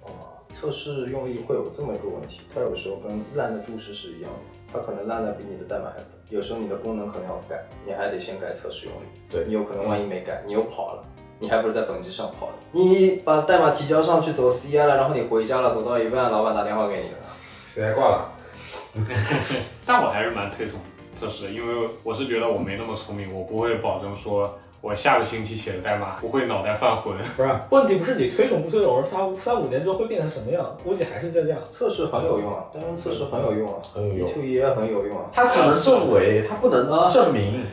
[0.03, 0.09] 哦，
[0.51, 6.15] 测试用力会有这么一个问题，它有时候跟烂的注释是一样的，它可能烂的比你的代码还早。
[6.31, 9.07] 有时候你的功能可能要改，你还得先改测试用力。
[9.31, 11.05] 对你有可能万一没改，你又跑了，
[11.43, 12.53] 你还不是在本机上跑的。
[12.71, 17.19] 你把代码提交上去走 CI 了，然后你回家了，走到一半，老板打电话给你了。
[17.67, 18.33] 谁还挂了？
[19.85, 20.79] 但我还是蛮推崇
[21.13, 27.17] 测试的，因为我是觉得我没那么聪明，我不会保证说我下个星期写的代码不会脑袋犯浑。
[27.37, 31.59] 不是， 问题不是你推崇不推崇，而是它三五年之后会变成什么样，估计还是这样。
[31.69, 35.25] 测试很有用啊，当然测试很有用啊，很有用 E to E 也很有用啊。
[35.33, 37.65] 它只能证伪，它不能证明。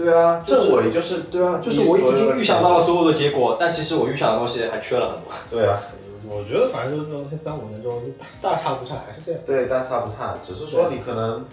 [0.00, 5.32] 嗯，对啊，就是证伪就是对啊，就是我已经预想到了所有的结果，但其实我预想的东西还缺了很多。
[5.50, 5.80] 对啊，
[6.28, 8.00] 我觉得反正就是这东西三五年之后
[8.40, 9.40] 大差不差，还是这样。
[9.46, 11.44] 对，大差不差，只是说你可能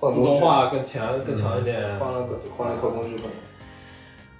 [0.00, 3.30] 自动化更强更强一点，换了个换了套工具可能。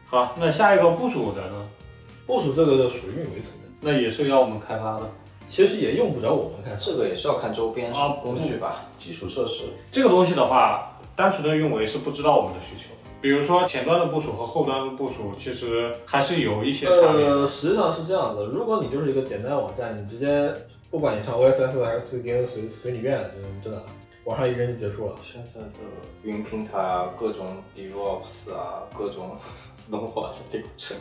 [0.09, 1.67] 好，那下一个部署的呢？
[2.27, 5.03] 部署这个就属于运维层面，那也是要我们开发的。
[5.47, 6.77] 其实也用不着我们看。
[6.81, 8.87] 这个也是要看周边啊工具吧。
[8.99, 9.63] 基础设施。
[9.93, 12.96] 这个东西的话，单纯的运维是不知道我们的需求。
[13.27, 17.27] 比如说前端的部署和后端的部署，其实还是有一些差别。
[17.27, 20.55] 呃，实际上是这样的，如果你就是一个简单的网站，你直接
[20.93, 23.83] 不管你上 OSS 还是 CDN，随随你便，嗯，真的
[24.23, 25.17] 网上一扔就结束了。
[25.21, 25.69] 现在的
[26.23, 29.37] 云平台啊，各种 DevOps 啊，各种
[29.75, 30.97] 自动化的流程，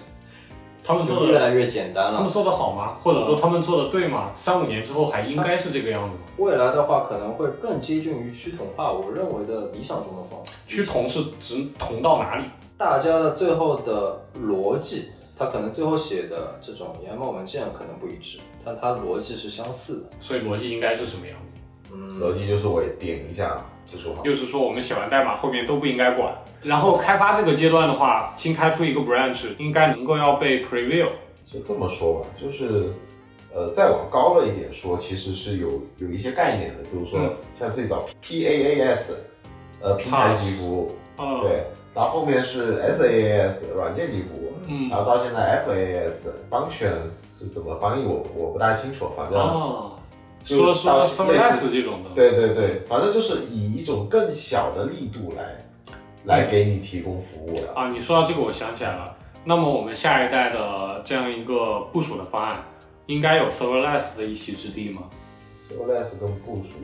[0.86, 2.18] 他们做的，越来越简单了。
[2.18, 2.98] 他们做的好吗？
[3.02, 4.32] 或者说他们做的对吗？
[4.36, 6.22] 三五年之后还应该是这个样子吗？
[6.38, 10.56] 未来的话可能会更接近于趋同化，我认为的理想中的方式。
[10.68, 12.46] 趋同是指同到哪里？
[12.78, 20.10] 大家的最后的逻辑，它可能最后写的这种研磨文件可能不一致，但它逻辑是相似的。
[20.20, 21.55] 所以逻辑应该是什么样子？
[21.96, 24.22] 嗯，逻辑就是我点一下就说好。
[24.22, 26.34] 就是说我们写完代码后面都不应该管。
[26.62, 31.08] 然后开发这个阶段的话，新开出一个 branch 应该能够要被 preview。
[31.46, 32.92] 就这么说吧，就是
[33.54, 37.34] 呃，再往高了一点说，其实是有有一些概念的，比如说嗯。
[37.58, 39.14] 像最早 PaaS，
[39.80, 44.90] 呃，平台级服务，嗯，，对，然后后面是 SaaS 软件级服务，嗯。
[44.90, 46.96] 然后到现在 FaaS function
[47.32, 49.40] 是怎么翻译我我不大清楚，反正、
[50.46, 55.66] 说说到 Serverless 这种的，对对对，反正就是以一种更小的力度来
[56.26, 57.74] 来给你提供服务的。
[57.74, 59.16] 啊，你说到这个，我想起来了。
[59.44, 62.64] 那么我们下一代的这样一个部署的方案，
[63.08, 65.04] 应该有 Serverless 的一席之地吗
[65.68, 66.76] ？Serverless 跟部署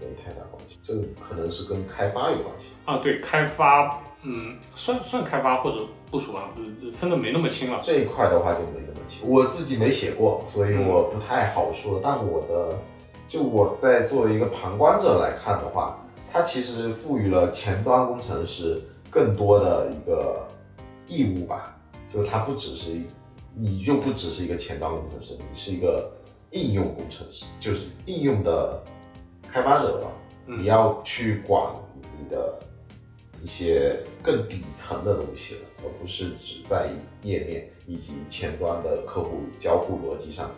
[0.00, 2.68] 没太大关系，这个可能是跟开发有关系。
[2.84, 5.78] 啊，对，开发，嗯，算算开发或者
[6.10, 6.50] 部署吧，
[6.92, 7.80] 分的没那么清了。
[7.82, 12.00] 这一块的话就没那么清，我自己没写过，所以我不太好说。
[12.02, 12.78] 但我的，
[13.34, 15.98] 就我在作为一个旁观者来看的话，
[16.32, 18.80] 它其实赋予了前端工程师
[19.10, 20.46] 更多的一个
[21.08, 21.76] 义务吧，
[22.12, 22.92] 就是它不只是，
[23.52, 26.12] 你就不只是一个前端工程师，你是一个
[26.52, 28.80] 应用工程师，就是应用的
[29.50, 30.06] 开发者吧。
[30.46, 31.72] 嗯你要去管
[32.16, 32.56] 你的
[33.42, 40.48] 一些更底层的东西了，而不是只在意页面以及前端的客户交互逻辑上，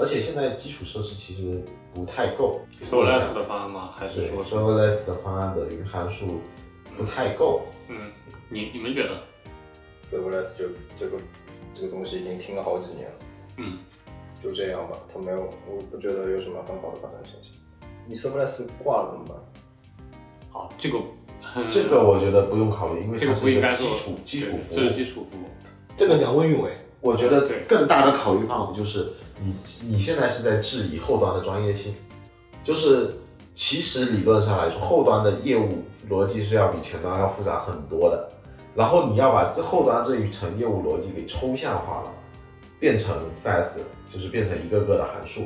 [0.00, 3.92] 而且现在基础设施其实不太够 Serverless 的方案吗？
[3.94, 6.40] 还是说 serverless 的方案的云函数
[6.96, 7.66] 不太够。
[7.88, 7.96] 嗯，
[8.48, 9.20] 你你们觉得
[10.02, 10.64] ？serverless 就
[10.96, 11.18] 这个
[11.74, 13.16] 这个东西已经听了好几年了，
[13.58, 13.78] 嗯，
[14.42, 17.50] 就这样吧，它没有，我不觉得有什么很好的发展前景。
[18.06, 19.36] 你 serverless 挂了怎么办？
[20.48, 20.98] 好，这个
[21.42, 24.94] 很这个我觉得不用考虑，因为这个是一个应该做基础基础服务这是。
[24.94, 25.44] 基础服务。
[25.98, 26.72] 这个你要问运维。
[27.02, 29.10] 我觉得对更大的考虑范围就是
[29.42, 29.52] 你
[29.88, 31.94] 你现在是在质疑后端的专业性，
[32.62, 33.14] 就是
[33.54, 38.30] 其实理论上来说，后端的业务逻辑是要比前端要复杂很多的。
[38.74, 42.12] 然后你要把这后端这一层业务逻辑给抽象化了，
[42.78, 43.78] 变成 fast，
[44.12, 45.42] 就是变成一个个的函数。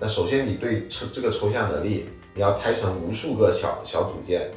[0.00, 4.50] 那首先你对抽这个抽象能力，你要拆成无数个小小组件，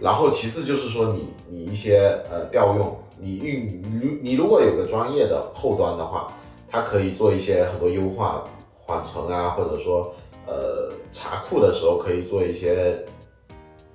[0.00, 6.32] 然后其次就是说你你一些呃调用，你运你你如果有个专业的后端的话，
[6.68, 8.44] 它可以做一些很多优化，
[8.78, 10.14] 缓存啊，或者说
[10.46, 13.04] 呃查库的时候可以做一些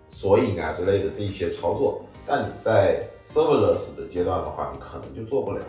[0.07, 2.01] 索引啊之类的这一些操作。
[2.25, 5.61] 但你在 serverless 的阶段的话，你可能就做不了。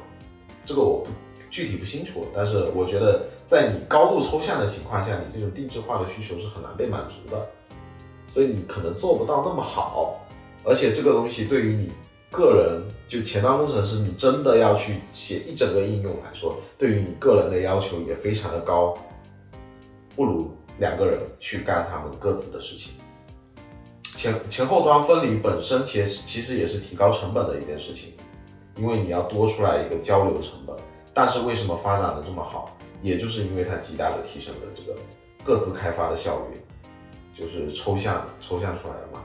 [0.65, 1.11] 这个我不
[1.51, 7.49] 具体不清楚，但是我觉得在你高度抽象的情况下，你这种定制化的需求是很难被满足的，
[8.33, 10.21] 所以你可能做不到那么好。
[10.65, 11.93] 而且这个东西对于你
[12.33, 18.97] 个人，就前端工程师，你真的要去写一整个应用来说，对于你个人的要求也非常的高，
[20.17, 22.95] 不如两个人去干他们各自的事情。
[24.17, 28.15] 前前后端分离本身其实其实也是提高成本的一件事情，
[28.77, 30.75] 因为你要多出来一个交流成本。
[31.15, 34.97] 但是为什么发展的这么好，也就是因为它极大的提升了这个
[35.45, 36.63] 各自开发的效率，
[37.35, 39.21] 就是抽象抽象出来了嘛，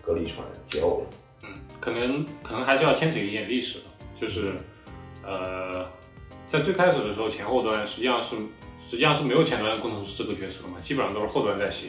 [0.00, 1.06] 隔离出来了，解耦了。
[1.80, 3.84] 可能可能还是要牵扯一点历史的，
[4.20, 4.54] 就是
[5.24, 5.86] 呃，
[6.48, 8.36] 在最开始的时候，前后端实际上是
[8.88, 11.88] 实际上是没有前端的工程师这个角色的嘛，基本上都是后端在写，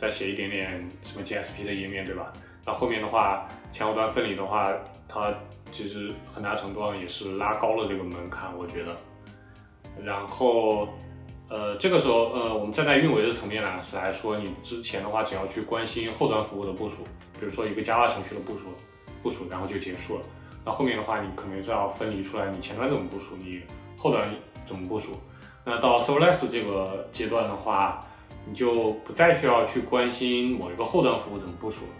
[0.00, 2.32] 在写一点点什么 GSP 的页面，对吧？
[2.66, 4.72] 那后面的话，前后端分离的话，
[5.06, 5.34] 它
[5.70, 8.96] 其实很大程度上也是拉高了这个门槛，我觉得。
[10.02, 10.88] 然后，
[11.50, 17.04] 呃，这个时候，呃，我们站在运维的层面来来说，你之前的话，只要去关心后端服务的部署，
[17.38, 18.72] 比如说一个 Java 程序的部署，
[19.24, 20.24] 部署然后就结束了。
[20.64, 23.62] 那后面的话，你可能就要分离出来，你前端怎么部署，你
[23.96, 24.32] 后端
[24.64, 25.18] 怎么部署。
[25.64, 28.06] 那到 Serverless 这个阶段的话，
[28.46, 31.92] 你就不再需要去关心某一个后端服务怎么部署了，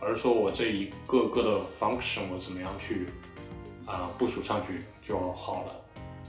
[0.00, 3.06] 而是说我这一个个的 function 我怎么样去
[3.86, 5.72] 啊、部署上去就好了。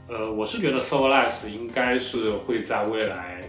[0.10, 3.42] 呃，我是觉得 Serverless 应该是会在未来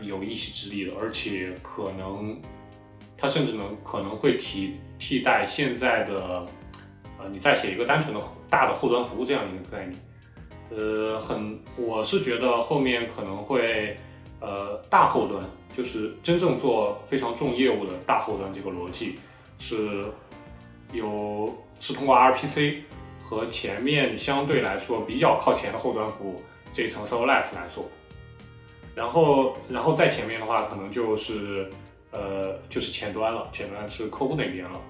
[0.00, 2.40] 有一席之地的，而且可能
[3.16, 6.44] 它甚至能可能会提替代现在的
[7.18, 9.98] 呃，你再写一个单纯的大的后端服务这样一个概念。
[10.70, 13.96] 呃，很，我是觉得后面可能会
[14.40, 15.44] 呃大后端，
[15.76, 19.18] 就是真正做非常重业务的大后端这个逻辑
[19.58, 20.06] 是
[20.92, 22.78] 有是通过 RPC
[23.22, 26.42] 和前面相对来说比较靠前的后端服务
[26.72, 27.88] 这一层 Serverless 来做，
[28.94, 31.70] 然后然后在前面的话可能就是
[32.16, 34.80] 呃就是前端了，前端是客户那边了，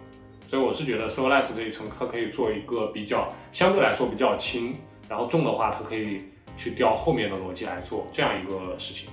[0.48, 4.76] 所以我是觉得 Serverless 这一层它可以做一个比较相对来说比较轻，
[5.08, 6.22] 然后重的话它可以
[6.56, 9.08] 去调后面的逻辑来做这样一个事情。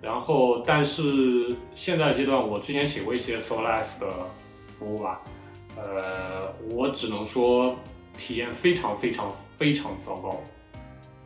[0.00, 4.06] 然后，但是现在阶段，我之前写过一些 Serverless 的
[4.78, 5.20] 服务吧，
[5.76, 7.76] 呃，我只能说
[8.16, 10.40] 体验非常非常非常糟糕。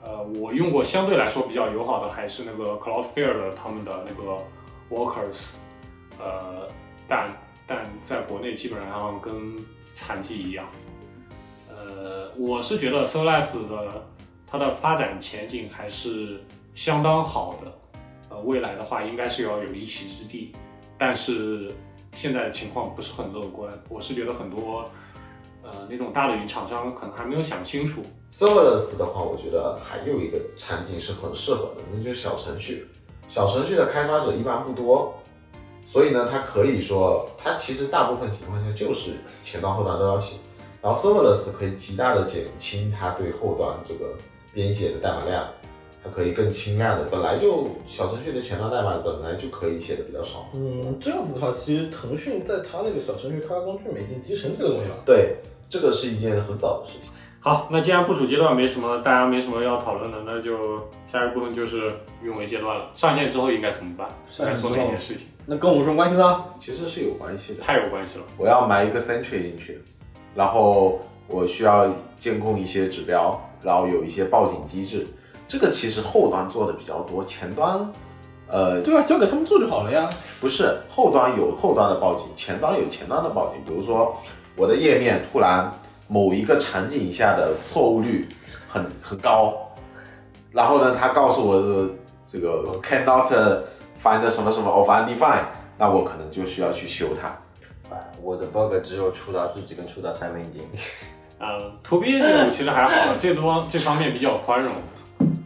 [0.03, 4.43] 呃，我用过相对来说比较友好的还是那个 Cloudflare 的他们的那个
[4.90, 5.57] Workers，
[6.18, 6.68] 呃，
[7.08, 7.28] 但
[7.66, 9.56] 但在国内基本上跟
[9.94, 10.66] 残疾一样。
[11.68, 14.06] 呃，我是觉得 Serverless 的
[14.46, 16.42] 它的发展前景还是
[16.74, 17.72] 相当好的。
[18.30, 20.52] 呃，未来的话应该是要有一席之地，
[20.96, 21.72] 但是
[22.12, 23.72] 现在的情况不是很乐观。
[23.88, 24.90] 我是觉得很多
[25.62, 28.02] 呃那种大的云厂商可能还没有想清楚。
[28.32, 32.86] Serverless 的话，我觉得还有一个场景是很适合的，那就是小程序。
[33.28, 35.14] 小程序的开发者一般不多，
[35.87, 39.12] 所以呢，它可以说，它其实大部分情况下就是
[39.43, 40.37] 前端后端都要写。
[40.80, 44.16] 然后 Serverless 可以极大的减轻它对后端这个
[44.53, 45.47] 编写的代码量，
[46.03, 47.05] 它可以更轻量的。
[47.11, 50.49] 本来就小程序的前端代码本来就可以写的比较少。
[50.55, 54.97] 嗯，这样子的话，其实腾讯在它那个小程序开发工具里面集成这个东西了。
[55.07, 55.37] 对，
[55.68, 57.09] 这个是一件很早的事情。
[57.39, 60.80] 好，那既然部署阶段没什么，大家没什么要讨论的，那就
[61.11, 62.91] 下一部分就是运维阶段了。
[62.95, 64.09] 上线之后应该怎么办？
[64.30, 65.26] 上线之后应该做哪些事情？
[65.45, 66.45] 那跟我们什么关系呢？
[66.61, 67.62] 其实是有关系的。
[67.62, 68.24] 太有关系了。
[68.38, 69.82] 我要埋一个 Sentry 进去，
[70.36, 75.07] 然后我需要监控一些指标，然后有一些报警机制。
[75.49, 77.93] 这个其实后端做的比较多，前端，
[78.49, 80.09] 呃，对啊，交给他们做就好了呀。
[80.40, 83.61] 不是后端有后端的报警，前端有前端的报警。
[83.66, 84.16] 比如说
[84.57, 85.72] 我的页面突然
[86.07, 88.28] 某一个场景下的错误率
[88.68, 89.55] 很很高，
[90.53, 91.90] 然后呢，他告诉我的
[92.28, 93.28] 这个 cannot
[94.03, 95.44] find 什么什么 of undefined，
[95.78, 97.28] 那我可能就需要去修它。
[97.90, 100.78] 哎我的 bug 只有出到自己跟出到产品经理。
[101.40, 104.74] 嗯，to B 业务其实还好， 这多这方面比较宽容。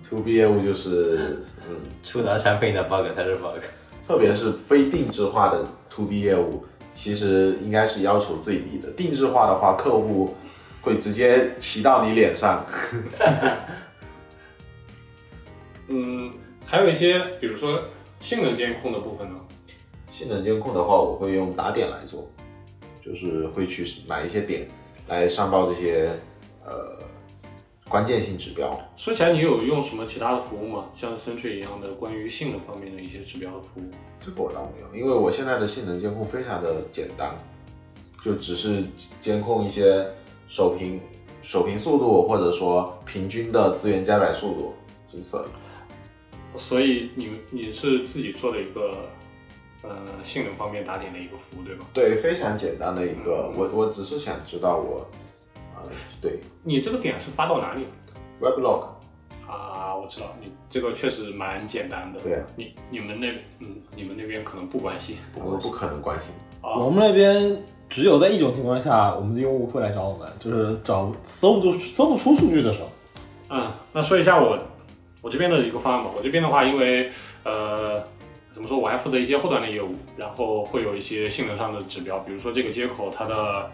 [0.09, 3.59] to B 业务就是，嗯，触达产品的 bug 才是 bug。
[4.07, 8.89] 特别是非定制化的 to B 业务，其实应该是要求最低的。
[8.91, 10.37] 定制化的话，客户
[10.81, 12.65] 会直接骑到你脸上。
[15.89, 16.33] 嗯，
[16.67, 17.81] 还有一些，比如说
[18.27, 19.39] 性能监控的部分呢。
[20.11, 22.29] 性能监控的话，我会用打点来做，
[23.01, 24.67] 就是会去买一些点
[25.07, 26.11] 来上报这些
[26.65, 26.99] 呃
[27.89, 28.77] 关键性指标。
[28.97, 30.87] 说起来，你有用什么其他的服务吗？
[30.93, 33.85] 像 Sentry 一样的关于性能方面的一些指标的服务？
[34.21, 37.33] 这个我倒没有，因为我现在的性能监控非常的简单，
[38.25, 38.83] 就只是
[39.21, 40.05] 监控一些
[40.49, 41.01] 首屏
[41.43, 44.75] 首屏速度，或者说平均的资源加载速度，
[45.09, 45.49] 仅此而已。
[46.57, 49.09] 所以你你是自己做的一个
[49.83, 49.91] 呃
[50.23, 51.87] 性能方面打点的一个服务，对吗？
[51.93, 55.07] 对，非常简单的一个，我我只是想知道我，
[55.77, 55.83] 呃，
[56.21, 57.91] 对你这个点是发到哪里了
[58.41, 58.87] ？，weblog，
[59.49, 62.21] 啊，我知道，你这个确实蛮简单的。
[62.21, 65.17] 对啊你你们那嗯，你们那边可能不关心。
[65.35, 66.33] 我们不可能关心。
[66.63, 72.89] 啊我们那边只有在一种情况下，我们的用户会来找我们，就是找搜不出搜不出数据的时候。
[73.49, 74.59] 嗯，那说一下我
[75.27, 76.11] 我这边的一个方案吧。
[76.17, 77.11] 我这边的话，因为
[77.43, 78.01] 呃，
[78.55, 83.73] 怎么说，我还负责一些后端的业务，然后会有一些性能上的指标，比如说这个接口它的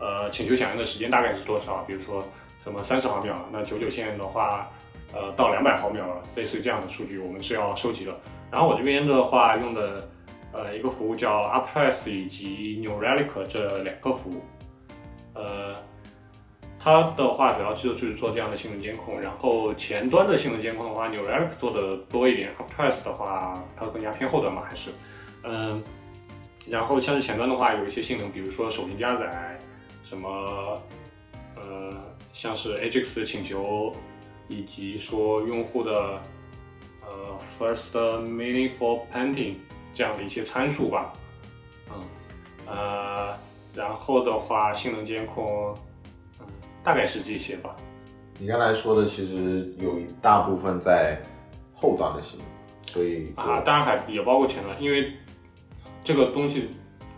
[0.00, 2.24] 呃请求响应的时间大概是多少，比如说
[2.62, 4.70] 什么三十毫秒，那九九线的话，
[5.12, 8.18] 呃到两百毫秒，类似于这样的数据，我们是要收集的。
[8.50, 10.08] 然后我这边的话用的
[10.54, 14.42] 呃一个服务叫 UpTrace 以及 New Relic 这两个服务，
[15.34, 15.76] 呃。
[16.84, 24.90] 它的话主要就是做这样的性能监控，然后前端的性能监控的话，New Relic 做的多一点，AfterTrace 的话它更加偏后端嘛，还是，
[25.44, 25.82] 嗯，
[26.68, 29.58] 然后像是前端的话，有一些性能，比如说手屏加载，
[30.04, 30.28] 什么，
[31.56, 31.94] 呃，
[32.34, 33.90] 像是 Ajax 请求，
[34.48, 36.20] 以及说用户的
[37.00, 39.54] 呃 First Meaningful Painting
[39.94, 41.14] 这样的一些参数吧，
[41.88, 42.02] 嗯，
[42.66, 43.34] 呃，
[43.74, 45.74] 然后的话，性能监控。
[46.84, 47.74] 嗯，大概是这些吧。
[48.38, 51.20] 你刚才说的其实有一大部分在
[51.72, 52.46] 后端的性能，
[52.92, 55.12] 所以啊，当然还也包括前端，因为
[56.02, 56.68] 这个东西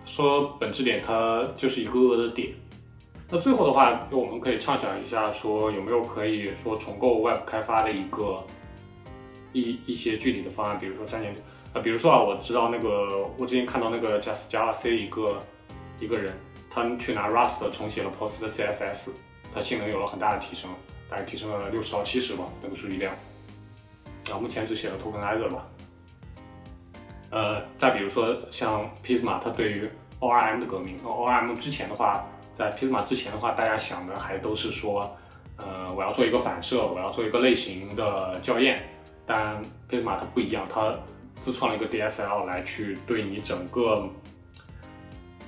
[0.05, 2.51] 说本质点，它就是一个个的点。
[3.29, 8.45] 那最后的话，就我们可以畅想一下，说有没有可以说重构 Web 开发的一个
[9.53, 11.35] 一一些具体的方案，比如说三年
[11.73, 15.43] 啊，比如说啊，我知道那个我之前看到那个 Just Java C 一个
[15.99, 16.35] 一个人，
[16.71, 19.11] 他去拿 Rust 重写了 Post 的 CSS，
[19.57, 20.71] 它性能有了很大的提升，
[21.09, 23.15] 大概提升了六十到七十吧，那个数据量。
[24.31, 25.67] 啊，目前只写了 Tokenizer 吧。
[27.31, 29.89] 呃，再比如说像 Pisma，它对于
[30.21, 30.99] ORM 的革命。
[30.99, 32.23] ORM 之前的话，
[32.55, 35.17] 在 Pisma 之前的话，大家想的还都是说，
[35.57, 38.87] 呃，我要做一个反射，我要做一个类型的校验。
[39.25, 39.57] 但
[39.89, 40.95] Pisma 它不一样，它
[41.37, 44.07] 自创了一个 DSL 来去对你整个，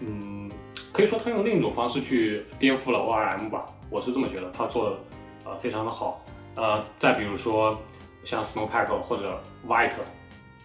[0.00, 0.50] 嗯，
[0.98, 3.66] 可以说它用另一种方式去颠覆了 ORM 吧。
[3.88, 4.96] 我是这么觉得，它做的
[5.44, 6.24] 呃非常的好。
[6.56, 7.80] 呃，再比如说
[8.24, 9.92] 像 Snowpack 或者 White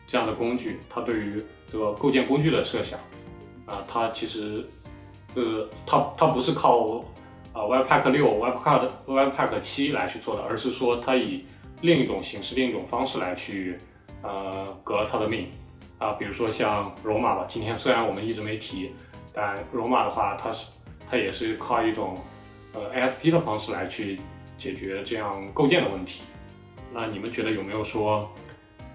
[0.08, 1.40] 这样的工具，它对于
[1.72, 3.00] 这个构建工具的设想，
[3.68, 4.68] 啊、它其实，
[5.36, 7.06] 呃，它它不是靠
[7.54, 11.46] 啊、Webpack 六、Webpack Webpack 七来去做的，而是说它以
[11.82, 13.78] 另一种形式、另一种方式来去
[14.24, 15.48] 呃革了它的命
[16.00, 18.92] 啊、比如说像罗马吧，今天虽然我们一直没提，
[19.34, 20.70] 但罗马的话，它是
[21.10, 22.16] 它也是靠一种
[22.74, 24.22] 呃 AST 的方式来去
[24.58, 26.22] 解决这样构建的问题。
[26.94, 28.30] 那你们觉得有没有说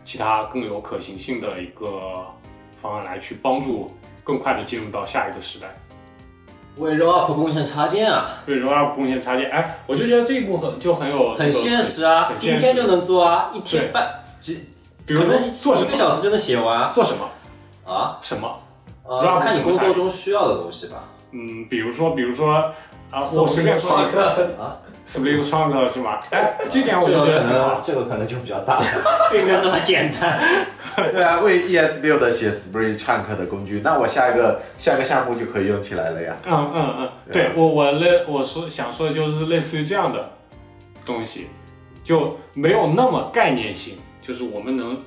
[0.04, 2.24] 其他更有可行性的一个
[2.80, 5.66] 方案来去帮助更快的进入到下一个时代？
[6.76, 12.38] 为 roll up 贡献插件啊，为 roll up 贡献插件，哎，我就觉得这一部分就很有很现实啊，实。
[12.38, 14.08] 今天就能做啊，一天半，
[14.38, 14.68] 几
[15.04, 15.88] 比如说可能一做什么？
[15.88, 16.92] 个小时就能写完啊。
[16.94, 17.28] 做什么？
[17.92, 18.18] 啊。
[18.22, 18.56] 什么，
[19.08, 21.04] 呃，看你工作中需要的东西吧。
[21.32, 22.54] 嗯，比如说比如说
[23.10, 26.20] 啊，我随便说一个啊，，Spring Trunk 是吗？
[26.30, 27.82] 哎，这点我觉得很好能，。
[27.82, 28.78] 这个可能就比较大，
[29.32, 30.38] 并没有那么简单。
[31.12, 36.36] 对啊，为 ES Build 写 Spring Trunk 的工具，那我下一个下一个项目就可以用起来了呀。
[36.44, 40.30] 嗯嗯嗯，对我我类我说想说的就是类似于这样的
[41.06, 41.46] 东西，
[42.02, 44.98] 就没有那么概念性，就是我们能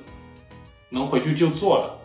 [0.88, 2.01] 能回去就做的。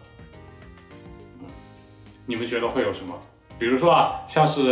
[2.28, 3.14] 嗯，你们觉得会有什么？
[3.58, 4.72] 比如说啊，像是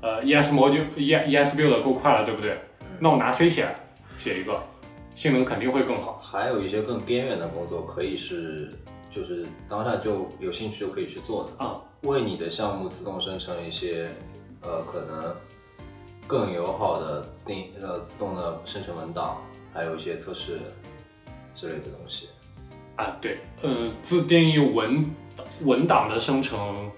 [0.00, 2.58] 呃 ES module E ES build 够快了，对不对？
[2.98, 3.68] 那我拿 C 写
[4.18, 4.60] 写一个，
[5.14, 6.20] 性能肯定会更好。
[6.24, 8.72] 还有一些更边缘的工作，可以是
[9.10, 14.08] 就是当下就有兴趣就可以去做的啊，为你的项目自动生成一些
[14.62, 15.34] 呃可能
[16.26, 19.36] 更友好的自定呃自动的生成文档，
[19.72, 20.58] 还有一些测试
[21.54, 22.28] 之类的东西。
[22.96, 25.04] 啊，对，呃，自定义文
[25.64, 26.90] 文档的生成，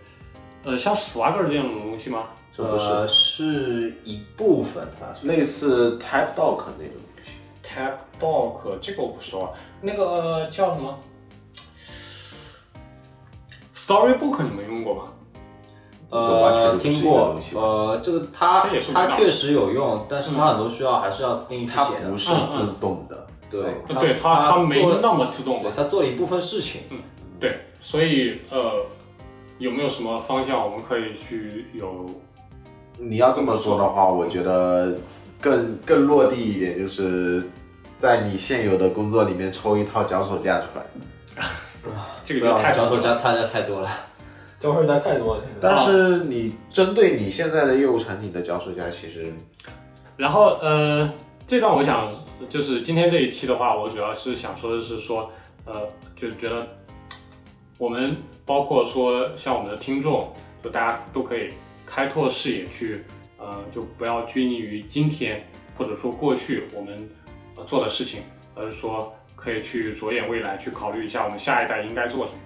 [0.65, 2.25] 呃，像 Swagger 这样的东西吗？
[2.57, 7.33] 这不是、呃，是一部分，它是类似 TypeDoc 那种东西。
[7.63, 10.99] TypeDoc 这个我不熟啊，那个叫什么
[13.75, 15.03] ？Storybook 你们用过吗？
[16.11, 22.17] 完全呃听过呃，这个它它确实有用，但是它很多需要还是要自定义去它写的不。
[22.17, 26.81] 是自动的，对，呃对它它没那么自动对，它做了一部分事情。
[27.79, 28.85] 对，所以呃，
[29.59, 32.07] 有没有什么方向我们可以去有？
[32.99, 34.99] 你要这么说的话，我觉得
[35.41, 37.49] 更更落地一点，就是
[37.99, 40.85] 在你现有的工作里面抽一套脚手架出来。
[42.25, 43.89] 这个就太脚手多了架参加太多了。
[44.59, 45.43] 脚手架太多了。
[45.61, 49.33] 但是你针对你现在的业务场景的脚手架，其实
[50.17, 51.09] 然后呃，
[51.47, 52.13] 这段我想
[52.51, 55.31] 就是今天这一期的话，我主要是想说的是说，
[55.65, 55.83] 呃，
[56.17, 56.67] 就觉得
[57.79, 61.49] 我们包括说像我们的听众，就大家都可以
[61.87, 63.05] 开拓视野去，
[63.39, 67.09] 呃，就不要拘泥于今天或者说过去我们
[67.57, 68.23] 呃做的事情，
[68.57, 72.39] 而是说可以去着眼未来，去考虑一下我们下一代应该做什么。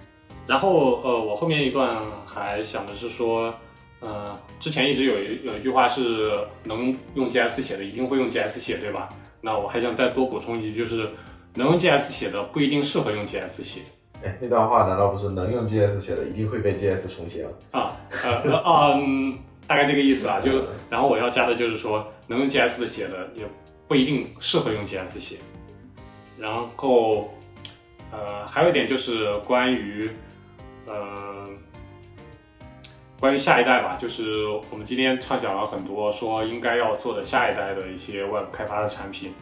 [0.45, 3.51] 然后呃，我后面一段还想的是说，
[4.01, 9.09] 呃，之前一直有一有一句话是能用 GS 写的一定会用 GS 写，对吧？
[9.41, 11.09] 那我还想再多补充一句，就是
[11.55, 13.81] 能用 GS 写的不一定适合用 GS 写
[14.23, 17.51] 哎，那段话难道不是能用 GS 写的，一定会被 GS 重写吗？
[17.71, 20.39] 啊，呃呃啊、嗯，大概这个意思啊。
[20.39, 23.45] 就然后我要加的就是说，能用 GS 的写的也
[23.87, 25.37] 不一定适合用 GS 写。
[26.37, 27.33] 然后
[28.11, 30.09] 呃，还有一点就是关于
[30.87, 31.49] 呃。
[33.19, 39.33] 关于下一代吧，就是我们今天畅想了很多，说应该要做的下一代的一些 Web 开发的产品。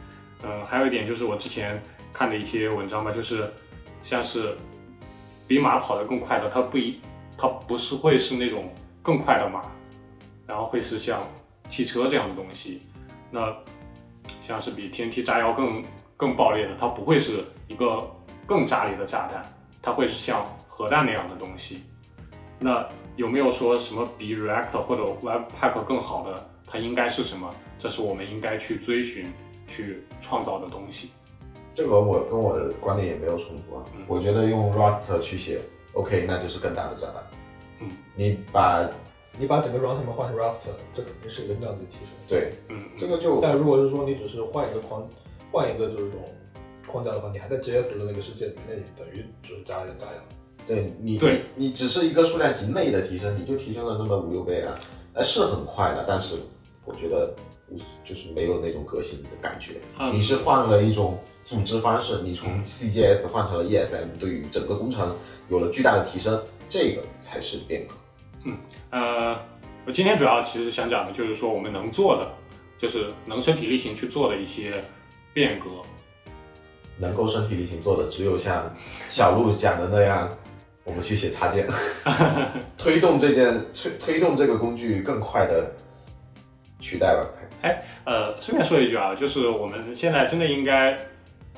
[0.43, 1.81] 嗯，还有一点就是我之前
[2.13, 3.51] 看的一些文章吧，就是
[4.03, 4.55] 像是
[5.51, 7.01] 比马跑得更快的，它不一，
[7.37, 8.73] 它不是会是那种
[9.03, 9.61] 更快的马，
[10.47, 11.21] 然后会是像
[11.67, 12.83] 汽车这样的东西。
[13.29, 13.53] 那
[14.41, 15.83] 像是比 TNT 炸药更
[16.15, 18.09] 更爆裂的，它不会是一个
[18.47, 19.43] 更炸裂的炸弹，
[19.81, 21.83] 它会是像核弹那样的东西。
[22.57, 22.87] 那
[23.17, 26.49] 有没有说什么比 React 或者 Webpack 更好的？
[26.65, 27.53] 它应该是什么？
[27.77, 29.29] 这是我们应该去追寻、
[29.67, 31.11] 去创造的东西。
[31.81, 33.83] 这个我跟我的观点也没有冲突啊。
[33.95, 35.59] 嗯我觉得用 Rust 去写
[35.93, 37.23] ，OK，那就是更大的炸弹。
[37.79, 38.87] 嗯，你把
[39.39, 42.07] 你把整个 runtime 换成 Rust，这肯定是一个量级提升。
[42.27, 45.07] 对嗯，这个就但如果是说你只是换一个框，
[45.51, 46.21] 换一个就是这种
[46.85, 50.21] 框架的话，你还在 JS 的那个世界里，那你等于就是加一点炸药。
[50.67, 54.77] 对你对你你只是一个数量级内的提升，你就提升了那么五六倍啊，
[55.13, 56.35] 呃是很快的，但是
[56.85, 57.33] 我觉得
[58.03, 59.75] 就是没有那种革新的感觉。
[59.97, 65.17] 嗯你是换了一种组织方式，你从 CGS 换成了 ESM，对于整个工程
[65.49, 67.93] 有了巨大的提升，这个才是变革。
[68.45, 68.57] 嗯
[68.89, 69.37] 呃，
[69.85, 72.31] 我今天主要其实想讲的就是说我们能做的，
[72.79, 74.83] 就是能身体力行去做的一些
[75.33, 75.65] 变革。
[76.97, 78.71] 能够身体力行做的，只有像
[79.09, 80.29] 小鹿讲的那样，
[80.83, 81.67] 我们去写插件，
[82.77, 85.71] 推动这件推推动这个工具更快的
[86.79, 87.77] 取代 Webpack。
[88.05, 90.97] 呃，顺便说一句啊，就是我们现在真的应该，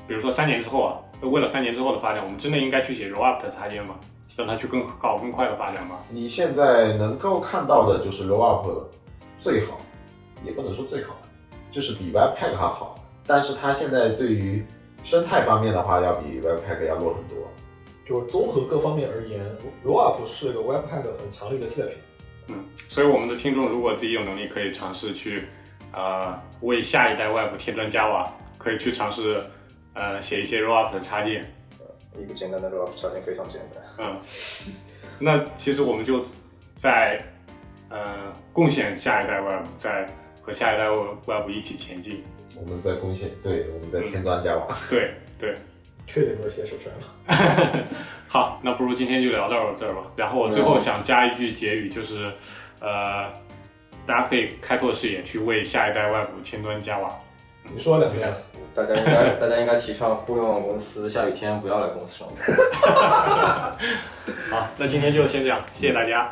[0.06, 3.96] 比如说三年之后啊，为了三年之后的发展，我们真的应该去写 React 的插件吗？
[4.36, 6.00] 让它去更高更快的发展吗？
[6.10, 8.68] 你现在能够看到的就是 Roll Up
[9.38, 9.80] 最好，
[10.44, 11.16] 也不能说最好，
[11.70, 14.66] 就是比 Webpack 还好，但是它现在对于
[15.04, 17.38] 生态方面的话，要比 Webpack 要弱很多。
[18.06, 19.40] 就是综合各方面而言
[19.84, 21.96] ，Rollup 是个 Webpack 很强力的替代品。
[22.48, 22.56] 嗯，
[22.88, 25.44] 所以我们的听众如果自己有能力，可以尝试去，
[25.92, 29.42] 呃，为下一代 Web 添砖加瓦，可以去尝试，
[29.94, 31.50] 呃，写一些 React 的插件。
[32.16, 33.82] 一个简单的 Rock 条件非常简单。
[33.98, 34.20] 嗯，
[35.18, 36.24] 那其实我们就
[36.78, 37.20] 在
[37.88, 40.08] 呃贡献下一代 Web，在
[40.40, 40.86] 和下一代
[41.26, 42.22] Web 一起前进。
[42.56, 44.68] 我们在贡献，对，我们在添砖加瓦。
[44.88, 45.56] 对对，
[46.06, 47.84] 确定不是写手山了。
[48.28, 50.02] 好，那不如今天就聊到这儿吧。
[50.14, 52.32] 然后我最后想加一句结语，就是
[52.78, 53.28] 呃，
[54.06, 57.12] 大家可以开拓视野，去为下一代 Web 添砖加瓦。
[57.74, 58.32] 你说两遍。
[58.74, 63.76] 大家应该大家应该提倡互联网公司下雨天不要来公司上班。
[64.50, 66.30] 好，那今天就先这样，谢谢大家。